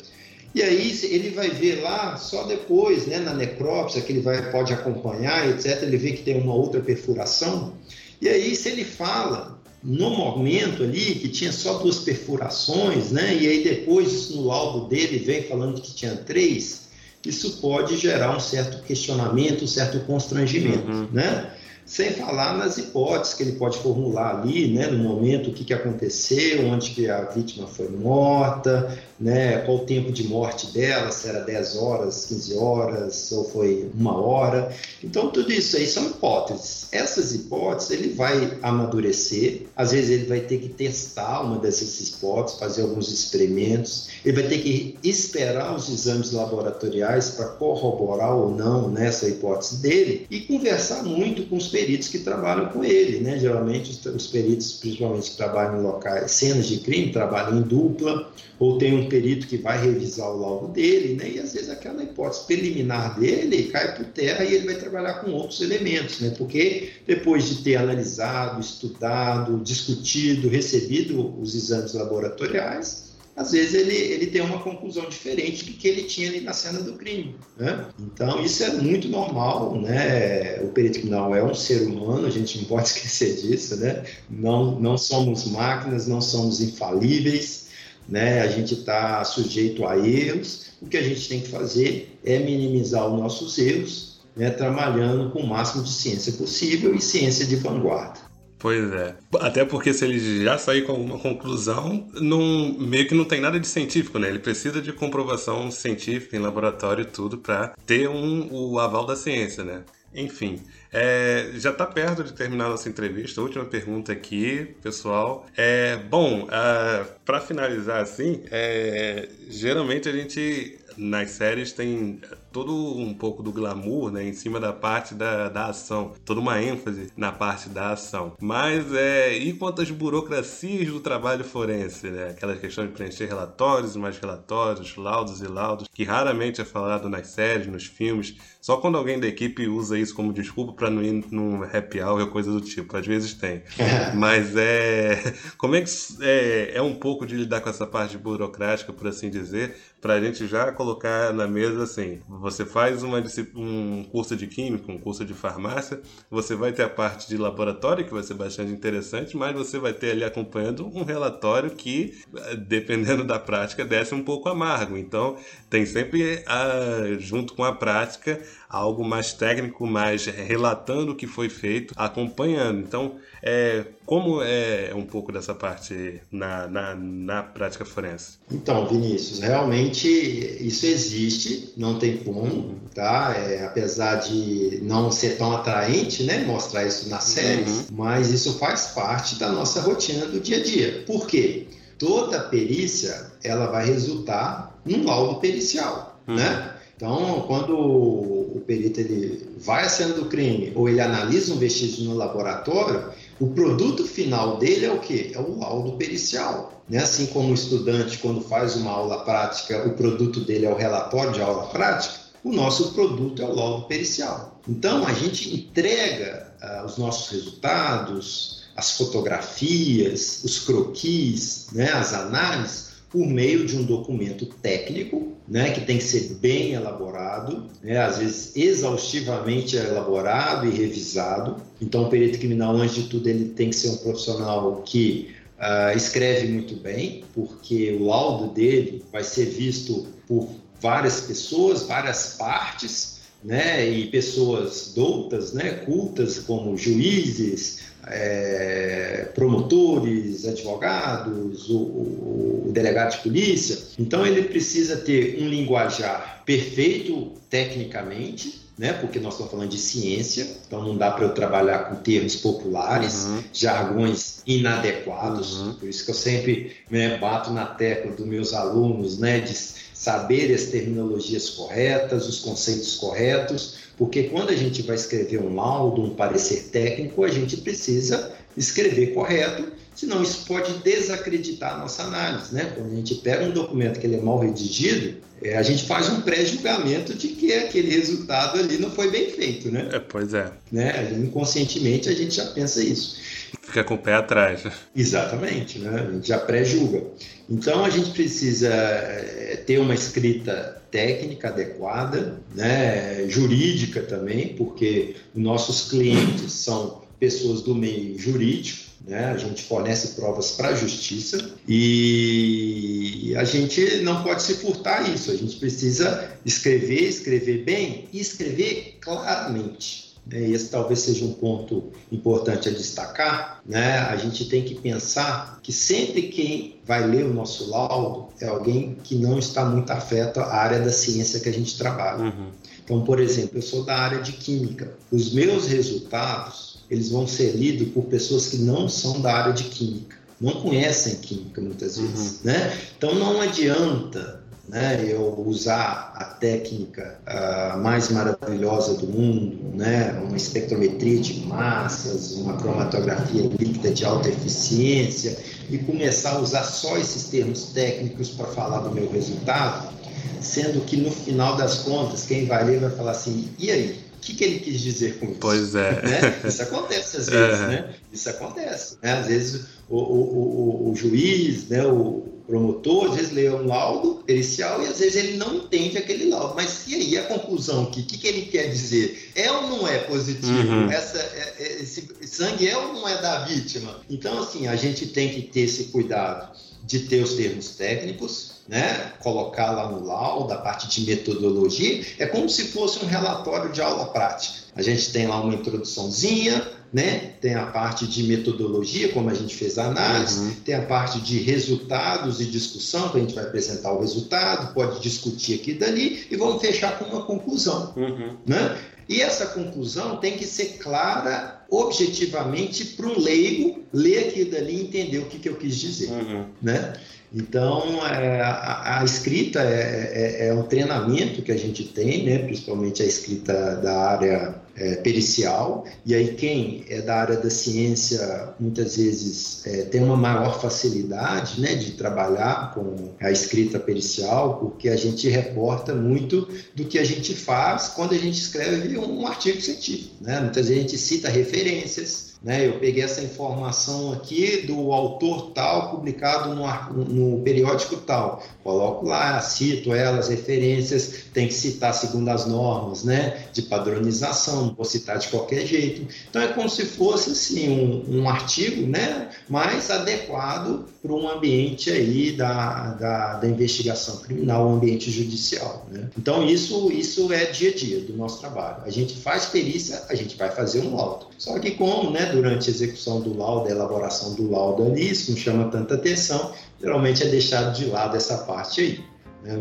[0.55, 4.73] E aí ele vai ver lá só depois, né, na necrópsia, que ele vai, pode
[4.73, 7.75] acompanhar, etc., ele vê que tem uma outra perfuração.
[8.21, 13.47] E aí, se ele fala no momento ali que tinha só duas perfurações, né, e
[13.47, 16.91] aí depois no laudo dele vem falando que tinha três,
[17.25, 21.09] isso pode gerar um certo questionamento, um certo constrangimento, uhum.
[21.13, 21.51] né?
[21.91, 25.75] Sem falar nas hipóteses que ele pode formular ali, né, no momento, o que, que
[25.75, 31.29] aconteceu, onde que a vítima foi morta, né, qual o tempo de morte dela, se
[31.29, 34.75] era 10 horas, 15 horas, ou foi uma hora.
[35.05, 36.89] Então, tudo isso aí são hipóteses.
[36.91, 42.59] Essas hipóteses ele vai amadurecer, às vezes ele vai ter que testar uma dessas hipóteses,
[42.59, 48.89] fazer alguns experimentos, ele vai ter que esperar os exames laboratoriais para corroborar ou não
[48.89, 53.21] nessa hipótese dele e conversar muito com os peritos que trabalham com ele.
[53.21, 53.39] Né?
[53.39, 58.31] Geralmente, os, os peritos, principalmente que trabalham em locais, cenas de crime, trabalham em dupla,
[58.61, 61.29] ou tem um perito que vai revisar o laudo dele, né?
[61.29, 65.33] e às vezes aquela hipótese preliminar dele cai por terra e ele vai trabalhar com
[65.33, 66.33] outros elementos, né?
[66.39, 74.27] porque depois de ter analisado, estudado, discutido, recebido os exames laboratoriais, às vezes ele, ele
[74.27, 77.37] tem uma conclusão diferente do que ele tinha ali na cena do crime.
[77.57, 77.87] Né?
[77.99, 79.81] Então, isso é muito normal.
[79.81, 80.61] Né?
[80.63, 83.77] O perito criminal é um ser humano, a gente não pode esquecer disso.
[83.77, 84.05] Né?
[84.29, 87.70] Não, não somos máquinas, não somos infalíveis,
[88.09, 88.43] né?
[88.43, 90.71] a gente está sujeito a erros.
[90.81, 94.51] O que a gente tem que fazer é minimizar os nossos erros, né?
[94.51, 98.31] trabalhando com o máximo de ciência possível e ciência de vanguarda.
[98.61, 99.17] Pois é.
[99.41, 103.59] Até porque se ele já sair com alguma conclusão, não, meio que não tem nada
[103.59, 104.29] de científico, né?
[104.29, 109.17] Ele precisa de comprovação científica em laboratório e tudo para ter um, o aval da
[109.17, 109.83] ciência, né?
[110.15, 110.61] Enfim,
[110.93, 113.41] é, já está perto de terminar nossa entrevista.
[113.41, 115.47] última pergunta aqui, pessoal.
[115.57, 122.21] É, bom, uh, é, para finalizar assim, é, geralmente a gente nas séries tem
[122.53, 126.61] todo um pouco do glamour, né, em cima da parte da, da ação, toda uma
[126.61, 128.37] ênfase na parte da ação.
[128.41, 133.95] Mas é e quanto às burocracias do trabalho forense, né, aquela questão de preencher relatórios
[133.95, 138.37] e mais relatórios, laudos e laudos, que raramente é falado nas séries, nos filmes.
[138.61, 142.21] Só quando alguém da equipe usa isso como desculpa para não ir num happy hour
[142.21, 142.95] ou coisa do tipo.
[142.97, 143.63] Às vezes tem.
[144.15, 145.35] Mas é.
[145.57, 145.91] Como é que
[146.21, 150.21] é, é um pouco de lidar com essa parte burocrática, por assim dizer, para a
[150.21, 153.23] gente já colocar na mesa assim: você faz uma,
[153.55, 156.01] um curso de química, um curso de farmácia,
[156.31, 159.93] você vai ter a parte de laboratório, que vai ser bastante interessante, mas você vai
[159.93, 162.19] ter ali acompanhando um relatório que,
[162.67, 164.97] dependendo da prática, desce um pouco amargo.
[164.97, 165.37] Então,
[165.71, 171.49] tem sempre, a, junto com a prática, algo mais técnico, mais relatando o que foi
[171.49, 172.81] feito, acompanhando.
[172.81, 178.39] Então, é, como é um pouco dessa parte na, na, na prática forense?
[178.51, 183.35] Então, Vinícius, realmente isso existe, não tem como, tá?
[183.37, 187.85] É, apesar de não ser tão atraente, né, mostrar isso nas séries, uhum.
[187.93, 191.05] mas isso faz parte da nossa rotina do dia a dia.
[191.07, 191.69] Por quê?
[191.97, 196.37] Toda perícia, ela vai resultar num laudo pericial, uhum.
[196.37, 196.75] né?
[196.97, 202.05] Então, quando o perito ele vai à cena do crime ou ele analisa um vestígio
[202.05, 203.05] no laboratório,
[203.41, 205.33] o produto final dele é o quê?
[205.35, 206.85] É o laudo pericial.
[206.91, 206.99] Né?
[206.99, 211.33] Assim como o estudante, quando faz uma aula prática, o produto dele é o relatório
[211.33, 214.61] de aula prática, o nosso produto é o laudo pericial.
[214.69, 222.90] Então, a gente entrega uh, os nossos resultados, as fotografias, os croquis, né, as análises,
[223.11, 228.19] por meio de um documento técnico, né, que tem que ser bem elaborado, né, às
[228.19, 231.57] vezes exaustivamente elaborado e revisado.
[231.83, 235.97] Então, o perito criminal, antes de tudo, ele tem que ser um profissional que uh,
[235.97, 240.49] escreve muito bem, porque o laudo dele vai ser visto por
[240.81, 251.69] várias pessoas, várias partes, né, e pessoas doutas, né, cultas, como juízes, é, promotores, advogados,
[251.69, 253.79] o, o, o, delegado de polícia.
[253.99, 258.95] Então ele precisa ter um linguajar perfeito tecnicamente, né?
[258.95, 263.25] Porque nós estamos falando de ciência, então não dá para eu trabalhar com termos populares,
[263.25, 263.45] uhum.
[263.53, 265.61] jargões inadequados.
[265.61, 265.75] Uhum.
[265.75, 269.41] Por isso que eu sempre né, bato na tecla dos meus alunos, né?
[269.41, 275.55] De saber as terminologias corretas, os conceitos corretos, porque quando a gente vai escrever um
[275.55, 282.05] laudo, um parecer técnico, a gente precisa escrever correto, senão isso pode desacreditar a nossa
[282.05, 282.55] análise.
[282.55, 282.73] Né?
[282.75, 286.09] Quando a gente pega um documento que ele é mal redigido, é, a gente faz
[286.09, 289.71] um pré-julgamento de que aquele resultado ali não foi bem feito.
[289.71, 289.91] Né?
[289.93, 290.51] É, pois é.
[290.73, 291.13] Né?
[291.23, 293.21] Inconscientemente a gente já pensa isso.
[293.61, 294.63] Fica com o pé atrás.
[294.97, 296.07] Exatamente, né?
[296.09, 297.03] a gente já pré-julga.
[297.51, 303.29] Então a gente precisa é, ter uma escrita técnica adequada, né?
[303.29, 309.27] jurídica também, porque nossos clientes são pessoas do meio jurídico, né?
[309.27, 315.31] A gente fornece provas para a justiça e a gente não pode se furtar isso.
[315.31, 320.10] A gente precisa escrever, escrever bem e escrever claramente.
[320.27, 323.99] Né, esse talvez seja um ponto importante a destacar, né?
[323.99, 328.97] a gente tem que pensar que sempre quem vai ler o nosso laudo é alguém
[329.03, 332.25] que não está muito afeto à área da ciência que a gente trabalha.
[332.25, 332.51] Uhum.
[332.85, 334.93] Então, por exemplo, eu sou da área de química.
[335.13, 339.65] Os meus resultados, eles vão ser lidos por pessoas que não são da área de
[339.65, 342.39] química, não conhecem química muitas vezes, uhum.
[342.45, 342.79] né?
[342.97, 350.37] Então não adianta né, eu usar a técnica uh, mais maravilhosa do mundo, né, uma
[350.37, 355.37] espectrometria de massas, uma cromatografia líquida de alta eficiência
[355.69, 359.93] e começar a usar só esses termos técnicos para falar do meu resultado,
[360.41, 364.11] sendo que no final das contas quem vai ler vai falar assim, e aí?
[364.17, 365.39] O que, que ele quis dizer com isso?
[365.41, 366.03] Pois é.
[366.03, 366.41] Né?
[366.45, 367.67] Isso acontece às vezes, é.
[367.67, 367.95] né?
[368.13, 368.99] Isso acontece.
[369.03, 369.13] Né?
[369.13, 374.25] Às vezes o, o, o, o juiz, né, o, promotor, às vezes lê um laudo
[374.27, 376.55] pericial e às vezes ele não entende aquele laudo.
[376.57, 377.85] Mas e aí a conclusão?
[377.85, 379.31] O que, que ele quer dizer?
[379.37, 380.73] É ou não é positivo?
[380.73, 380.91] Uhum.
[380.91, 384.01] Essa, é, é, esse sangue é ou não é da vítima?
[384.11, 386.51] Então, assim, a gente tem que ter esse cuidado
[386.85, 389.13] de ter os termos técnicos, né?
[389.21, 393.81] colocar lá no laudo, a parte de metodologia, é como se fosse um relatório de
[393.81, 394.61] aula prática.
[394.75, 397.33] A gente tem lá uma introduçãozinha, né?
[397.41, 400.55] Tem a parte de metodologia, como a gente fez a análise, uhum.
[400.65, 405.01] tem a parte de resultados e discussão, que a gente vai apresentar o resultado, pode
[405.01, 407.93] discutir aqui e dali, e vamos fechar com uma conclusão.
[407.97, 408.37] Uhum.
[408.47, 408.77] Né?
[409.11, 414.77] E essa conclusão tem que ser clara objetivamente para um leigo ler aqui e dali
[414.77, 416.13] e entender o que, que eu quis dizer.
[416.13, 416.45] Uhum.
[416.63, 416.93] Né?
[417.33, 422.39] Então, é, a, a, escrita é, é, é, um treinamento que a gente tem, né?
[422.39, 425.85] principalmente a escrita da área é, pericial.
[426.05, 431.61] E aí, quem é da área da ciência, muitas vezes é, tem uma maior facilidade
[431.61, 437.05] né, de trabalhar com a escrita pericial, porque a gente reporta muito do que a
[437.05, 440.17] gente faz quando a gente escreve um artigo científico.
[440.21, 440.41] Né?
[440.41, 442.67] Muitas vezes a gente cita referências né?
[442.67, 448.43] Eu peguei essa informação aqui do autor tal, publicado no, no periódico tal.
[448.63, 453.45] Coloco lá, cito elas, referências, tem que citar segundo as normas né?
[453.55, 456.07] de padronização, não vou citar de qualquer jeito.
[456.29, 459.31] Então é como se fosse assim, um, um artigo né?
[459.49, 465.87] mais adequado para um ambiente aí da, da, da, investigação criminal, um ambiente judicial.
[465.91, 466.11] Né?
[466.19, 468.83] Então isso, isso é dia a dia do nosso trabalho.
[468.85, 471.29] A gente faz perícia, a gente vai fazer um laudo.
[471.39, 475.31] Só que como né, durante a execução do laudo, a elaboração do laudo ali, isso
[475.31, 479.10] não chama tanta atenção, geralmente é deixado de lado essa parte aí.